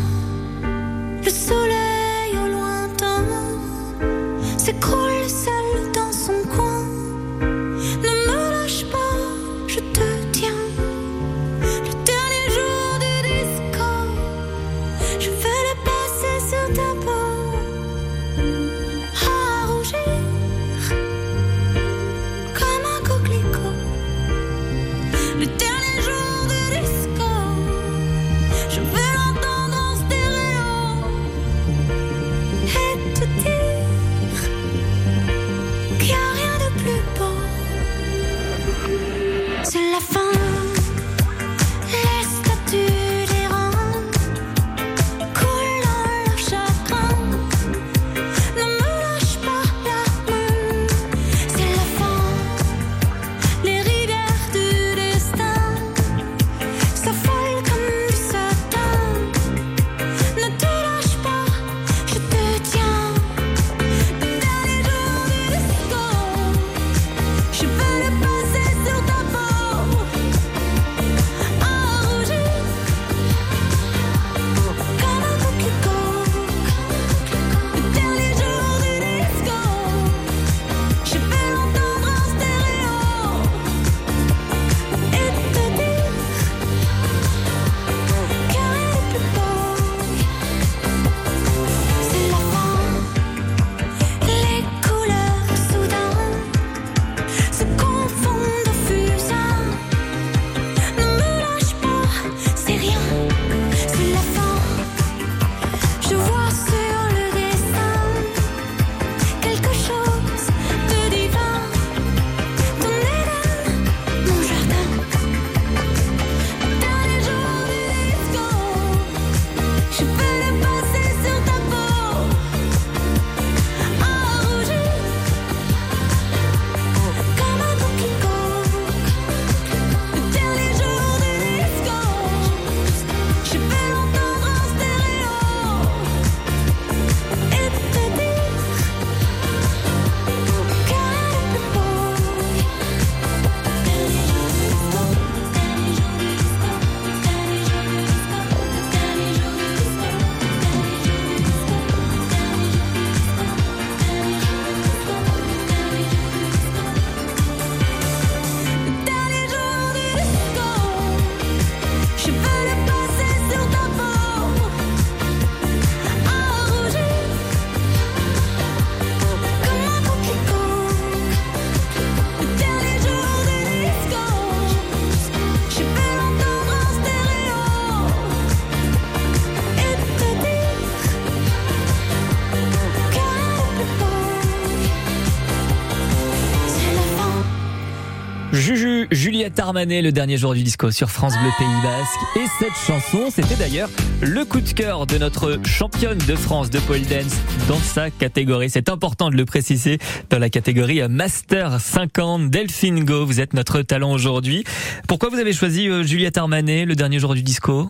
Juliette 189.67 189.75
Armanet, 189.75 190.01
le 190.01 190.11
dernier 190.13 190.37
jour 190.37 190.53
du 190.53 190.63
disco 190.63 190.91
sur 190.91 191.09
France 191.09 191.33
Bleu 191.41 191.49
Pays 191.57 191.67
Basque. 191.83 192.37
Et 192.37 192.45
cette 192.57 192.77
chanson, 192.87 193.29
c'était 193.29 193.55
d'ailleurs 193.55 193.89
le 194.21 194.45
coup 194.45 194.61
de 194.61 194.69
cœur 194.69 195.05
de 195.05 195.17
notre 195.17 195.59
championne 195.65 196.17
de 196.19 196.35
France 196.37 196.69
de 196.69 196.79
pole 196.79 197.01
dance 197.01 197.35
dans 197.67 197.79
sa 197.79 198.09
catégorie. 198.09 198.69
C'est 198.69 198.87
important 198.87 199.29
de 199.29 199.35
le 199.35 199.43
préciser 199.43 199.99
dans 200.29 200.39
la 200.39 200.49
catégorie 200.49 201.01
Master 201.09 201.81
50. 201.81 202.49
Delphine 202.49 203.03
Go, 203.03 203.25
vous 203.25 203.41
êtes 203.41 203.53
notre 203.53 203.81
talent 203.81 204.13
aujourd'hui. 204.13 204.63
Pourquoi 205.05 205.27
vous 205.27 205.37
avez 205.37 205.51
choisi 205.51 205.89
euh, 205.89 206.01
Juliette 206.01 206.37
Armanet, 206.37 206.85
le 206.85 206.95
dernier 206.95 207.19
jour 207.19 207.35
du 207.35 207.43
disco? 207.43 207.89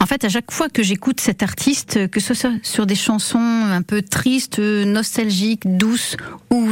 En 0.00 0.06
fait, 0.06 0.24
à 0.24 0.28
chaque 0.28 0.50
fois 0.50 0.68
que 0.68 0.82
j'écoute 0.82 1.20
cet 1.20 1.44
artiste, 1.44 2.08
que 2.08 2.18
ce 2.18 2.34
soit 2.34 2.54
sur 2.64 2.86
des 2.86 2.96
chansons 2.96 3.38
un 3.38 3.82
peu 3.82 4.02
tristes, 4.02 4.58
nostalgiques, 4.58 5.62
douces 5.76 6.16
ou 6.50 6.68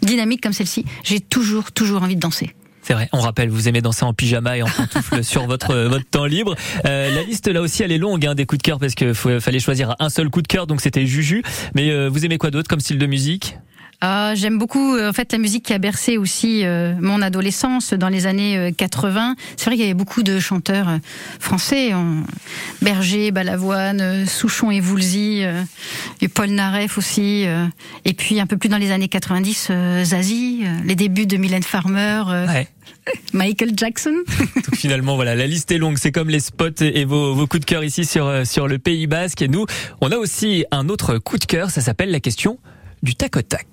dynamiques 0.00 0.42
comme 0.42 0.54
celle-ci, 0.54 0.86
j'ai 1.04 1.20
toujours, 1.20 1.72
toujours 1.72 2.02
envie 2.02 2.16
de 2.16 2.20
danser. 2.20 2.54
C'est 2.82 2.94
vrai, 2.94 3.08
on 3.12 3.20
rappelle, 3.20 3.50
vous 3.50 3.68
aimez 3.68 3.82
danser 3.82 4.04
en 4.04 4.14
pyjama 4.14 4.56
et 4.56 4.62
en 4.62 4.68
pantoufle 4.68 5.22
sur 5.24 5.46
votre 5.46 5.74
votre 5.74 6.08
temps 6.08 6.24
libre. 6.24 6.54
Euh, 6.86 7.14
la 7.14 7.22
liste 7.22 7.48
là 7.48 7.60
aussi, 7.60 7.82
elle 7.82 7.92
est 7.92 7.98
longue 7.98 8.26
hein, 8.26 8.34
des 8.34 8.46
coups 8.46 8.58
de 8.58 8.62
cœur 8.62 8.78
parce 8.78 8.94
qu'il 8.94 9.14
fallait 9.14 9.60
choisir 9.60 9.96
un 9.98 10.08
seul 10.08 10.30
coup 10.30 10.42
de 10.42 10.48
cœur, 10.48 10.66
donc 10.66 10.80
c'était 10.80 11.06
Juju. 11.06 11.42
Mais 11.74 11.90
euh, 11.90 12.08
vous 12.08 12.24
aimez 12.24 12.38
quoi 12.38 12.50
d'autre 12.50 12.68
comme 12.68 12.80
style 12.80 12.98
de 12.98 13.06
musique? 13.06 13.58
Ah, 14.02 14.32
j'aime 14.34 14.56
beaucoup 14.56 14.96
euh, 14.96 15.10
en 15.10 15.12
fait 15.12 15.30
la 15.32 15.38
musique 15.38 15.66
qui 15.66 15.74
a 15.74 15.78
bercé 15.78 16.16
aussi 16.16 16.64
euh, 16.64 16.94
mon 17.00 17.20
adolescence 17.20 17.92
dans 17.92 18.08
les 18.08 18.26
années 18.26 18.72
80. 18.74 19.32
Euh, 19.32 19.42
C'est 19.56 19.66
vrai 19.66 19.74
qu'il 19.74 19.84
y 19.84 19.88
avait 19.88 19.94
beaucoup 19.94 20.22
de 20.22 20.38
chanteurs 20.38 20.98
français, 21.38 21.90
Berger, 22.80 23.30
Balavoine, 23.30 24.26
Souchon 24.26 24.70
et 24.70 24.80
Voulzy, 24.80 25.42
et 26.22 26.28
Paul 26.28 26.50
Naref 26.50 26.96
aussi, 26.96 27.46
et 28.04 28.12
puis 28.14 28.40
un 28.40 28.46
peu 28.46 28.56
plus 28.56 28.68
dans 28.68 28.78
les 28.78 28.90
années 28.90 29.08
90, 29.08 29.70
Zazie, 30.04 30.62
les 30.84 30.94
débuts 30.94 31.26
de 31.26 31.36
Mylène 31.36 31.62
Farmer. 31.62 32.22
Michael 33.32 33.72
Jackson. 33.76 34.14
Donc 34.54 34.76
finalement, 34.76 35.16
voilà, 35.16 35.34
la 35.34 35.46
liste 35.46 35.72
est 35.72 35.78
longue. 35.78 35.96
C'est 35.98 36.12
comme 36.12 36.28
les 36.28 36.40
spots 36.40 36.82
et 36.82 37.04
vos, 37.04 37.34
vos 37.34 37.46
coups 37.46 37.60
de 37.60 37.64
cœur 37.64 37.82
ici 37.82 38.04
sur, 38.04 38.46
sur 38.46 38.68
le 38.68 38.78
Pays 38.78 39.06
Basque. 39.06 39.42
Et 39.42 39.48
nous, 39.48 39.66
on 40.00 40.12
a 40.12 40.16
aussi 40.16 40.64
un 40.70 40.88
autre 40.88 41.18
coup 41.18 41.38
de 41.38 41.44
cœur. 41.44 41.70
Ça 41.70 41.80
s'appelle 41.80 42.10
la 42.10 42.20
question 42.20 42.58
du 43.02 43.14
tac 43.14 43.36
au 43.36 43.42
tac. 43.42 43.66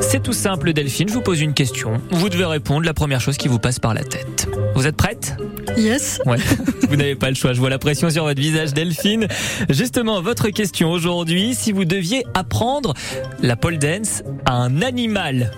C'est 0.00 0.22
tout 0.22 0.32
simple, 0.32 0.72
Delphine. 0.72 1.08
Je 1.08 1.14
vous 1.14 1.20
pose 1.22 1.40
une 1.40 1.54
question. 1.54 2.00
Vous 2.10 2.28
devez 2.28 2.44
répondre 2.44 2.84
la 2.84 2.94
première 2.94 3.20
chose 3.20 3.36
qui 3.36 3.48
vous 3.48 3.58
passe 3.58 3.78
par 3.78 3.94
la 3.94 4.02
tête. 4.04 4.48
Vous 4.74 4.86
êtes 4.86 4.96
prête? 4.96 5.36
Yes. 5.76 6.20
Ouais. 6.26 6.38
vous 6.88 6.96
n'avez 6.96 7.14
pas 7.14 7.28
le 7.28 7.34
choix. 7.34 7.52
Je 7.52 7.60
vois 7.60 7.70
la 7.70 7.78
pression 7.78 8.10
sur 8.10 8.24
votre 8.24 8.40
visage, 8.40 8.72
Delphine. 8.74 9.28
Justement, 9.70 10.20
votre 10.20 10.48
question 10.48 10.90
aujourd'hui, 10.90 11.54
si 11.54 11.72
vous 11.72 11.84
deviez 11.84 12.24
apprendre 12.34 12.94
la 13.40 13.56
pole 13.56 13.78
dance 13.78 14.22
à 14.44 14.54
un 14.54 14.82
animal, 14.82 15.50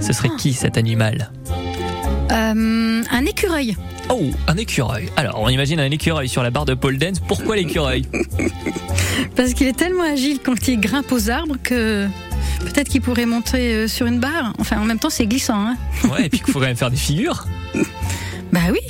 ce 0.00 0.12
serait 0.12 0.30
qui 0.38 0.52
cet 0.52 0.76
animal? 0.76 1.30
Euh, 2.30 3.02
Un 3.10 3.26
écureuil. 3.26 3.76
Oh, 4.10 4.30
un 4.48 4.56
écureuil. 4.56 5.08
Alors, 5.16 5.40
on 5.40 5.48
imagine 5.48 5.78
un 5.80 5.90
écureuil 5.90 6.28
sur 6.28 6.42
la 6.42 6.50
barre 6.50 6.64
de 6.64 6.74
pole 6.74 6.98
dance. 6.98 7.20
Pourquoi 7.20 7.56
l'écureuil 7.56 8.06
Parce 9.36 9.54
qu'il 9.54 9.68
est 9.68 9.76
tellement 9.76 10.02
agile 10.02 10.40
quand 10.44 10.66
il 10.68 10.80
grimpe 10.80 11.12
aux 11.12 11.30
arbres 11.30 11.56
que 11.62 12.06
Peut-être 12.60 12.88
qu'il 12.88 13.00
pourrait 13.00 13.26
monter 13.26 13.74
euh, 13.74 13.88
sur 13.88 14.06
une 14.06 14.20
barre. 14.20 14.52
Enfin, 14.58 14.80
en 14.80 14.84
même 14.84 14.98
temps, 14.98 15.10
c'est 15.10 15.26
glissant. 15.26 15.66
Hein 15.66 15.76
ouais, 16.10 16.26
et 16.26 16.28
puis 16.28 16.40
qu'il 16.40 16.52
faut 16.52 16.60
quand 16.60 16.66
même 16.66 16.76
faire 16.76 16.90
des 16.90 16.96
figures. 16.96 17.46
bah 18.52 18.60
oui. 18.70 18.80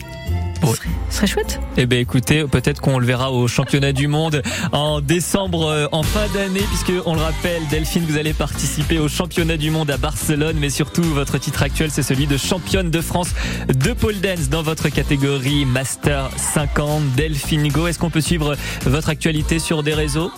Ce 0.63 1.17
serait, 1.17 1.27
chouette. 1.27 1.61
Eh 1.77 1.87
ben 1.87 1.99
écoutez, 1.99 2.45
peut-être 2.45 2.81
qu'on 2.81 2.99
le 2.99 3.07
verra 3.07 3.33
au 3.33 3.49
championnat 3.49 3.93
du 3.93 4.07
monde 4.07 4.43
en 4.73 5.01
décembre, 5.01 5.67
euh, 5.67 5.87
en 5.93 6.03
fin 6.03 6.27
d'année, 6.35 6.63
puisque 6.69 6.93
on 7.07 7.15
le 7.15 7.21
rappelle, 7.21 7.63
Delphine, 7.71 8.05
vous 8.09 8.17
allez 8.17 8.33
participer 8.33 8.99
au 8.99 9.09
championnat 9.09 9.57
du 9.57 9.71
monde 9.71 9.91
à 9.91 9.97
Barcelone, 9.97 10.57
mais 10.59 10.71
surtout 10.71 11.03
votre 11.03 11.39
titre 11.39 11.63
actuel, 11.63 11.91
c'est 11.91 12.03
celui 12.03 12.27
de 12.27 12.37
championne 12.37 12.91
de 12.91 13.01
France 13.01 13.31
de 13.69 13.93
pole 13.93 14.21
dance 14.21 14.49
dans 14.49 14.63
votre 14.63 14.89
catégorie 14.89 15.65
Master 15.65 16.31
50. 16.37 17.15
Delphine 17.17 17.69
Go, 17.69 17.87
est-ce 17.87 17.99
qu'on 17.99 18.11
peut 18.11 18.21
suivre 18.21 18.57
votre 18.85 19.09
actualité 19.09 19.59
sur 19.59 19.83
des 19.83 19.95
réseaux? 19.95 20.31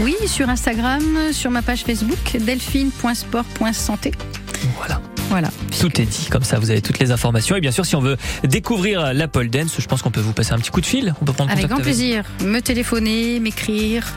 Oui, 0.00 0.14
sur 0.26 0.48
Instagram, 0.48 1.02
sur 1.32 1.50
ma 1.50 1.62
page 1.62 1.84
Facebook, 1.84 2.36
delphine.sport.santé. 2.38 4.12
Voilà. 4.76 5.00
Voilà. 5.36 5.50
Tout 5.78 6.00
est 6.00 6.06
dit, 6.06 6.28
comme 6.30 6.44
ça 6.44 6.58
vous 6.58 6.70
avez 6.70 6.80
toutes 6.80 6.98
les 6.98 7.10
informations. 7.10 7.56
Et 7.56 7.60
bien 7.60 7.70
sûr, 7.70 7.84
si 7.84 7.94
on 7.94 8.00
veut 8.00 8.16
découvrir 8.42 9.12
la 9.12 9.28
pole 9.28 9.50
dance, 9.50 9.74
je 9.78 9.86
pense 9.86 10.00
qu'on 10.00 10.10
peut 10.10 10.22
vous 10.22 10.32
passer 10.32 10.54
un 10.54 10.58
petit 10.58 10.70
coup 10.70 10.80
de 10.80 10.86
fil. 10.86 11.14
On 11.20 11.26
peut 11.26 11.34
prendre 11.34 11.50
Avec 11.50 11.66
grand 11.66 11.82
plaisir. 11.82 12.24
Me 12.42 12.60
téléphoner, 12.60 13.38
m'écrire. 13.38 14.14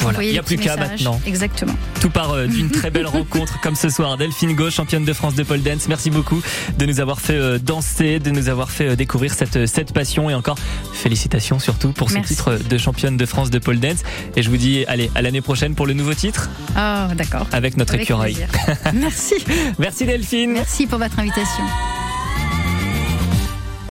Voilà, 0.00 0.22
il 0.22 0.32
n'y 0.32 0.38
a 0.38 0.42
plus 0.42 0.56
qu'à 0.56 0.76
maintenant. 0.76 1.20
Exactement. 1.26 1.74
Tout 2.00 2.10
part 2.10 2.32
euh, 2.32 2.46
d'une 2.46 2.70
très 2.70 2.90
belle 2.90 3.06
rencontre 3.18 3.60
comme 3.60 3.74
ce 3.74 3.88
soir. 3.88 4.16
Delphine 4.16 4.54
Go, 4.54 4.70
championne 4.70 5.04
de 5.04 5.12
France 5.12 5.34
de 5.34 5.42
pole 5.42 5.62
dance. 5.62 5.88
Merci 5.88 6.10
beaucoup 6.10 6.40
de 6.78 6.86
nous 6.86 7.00
avoir 7.00 7.20
fait 7.20 7.34
euh, 7.34 7.58
danser, 7.58 8.18
de 8.18 8.30
nous 8.30 8.48
avoir 8.48 8.70
fait 8.70 8.88
euh, 8.88 8.96
découvrir 8.96 9.34
cette, 9.34 9.66
cette 9.66 9.92
passion 9.92 10.30
et 10.30 10.34
encore 10.34 10.58
félicitations 10.92 11.58
surtout 11.58 11.92
pour 11.92 12.10
ce 12.10 12.18
titre 12.18 12.58
de 12.68 12.78
championne 12.78 13.16
de 13.16 13.26
France 13.26 13.50
de 13.50 13.58
pole 13.58 13.80
dance. 13.80 14.02
Et 14.36 14.42
je 14.42 14.50
vous 14.50 14.56
dis, 14.56 14.84
allez, 14.86 15.10
à 15.14 15.22
l'année 15.22 15.40
prochaine 15.40 15.74
pour 15.74 15.86
le 15.86 15.94
nouveau 15.94 16.14
titre. 16.14 16.48
Ah, 16.76 17.08
d'accord. 17.14 17.46
Avec 17.52 17.76
notre 17.76 17.94
écureuil. 17.94 18.46
Merci. 18.94 19.34
Merci 19.78 20.06
Delphine. 20.06 20.52
Merci 20.52 20.86
pour 20.86 20.98
votre 20.98 21.18
invitation. 21.18 21.64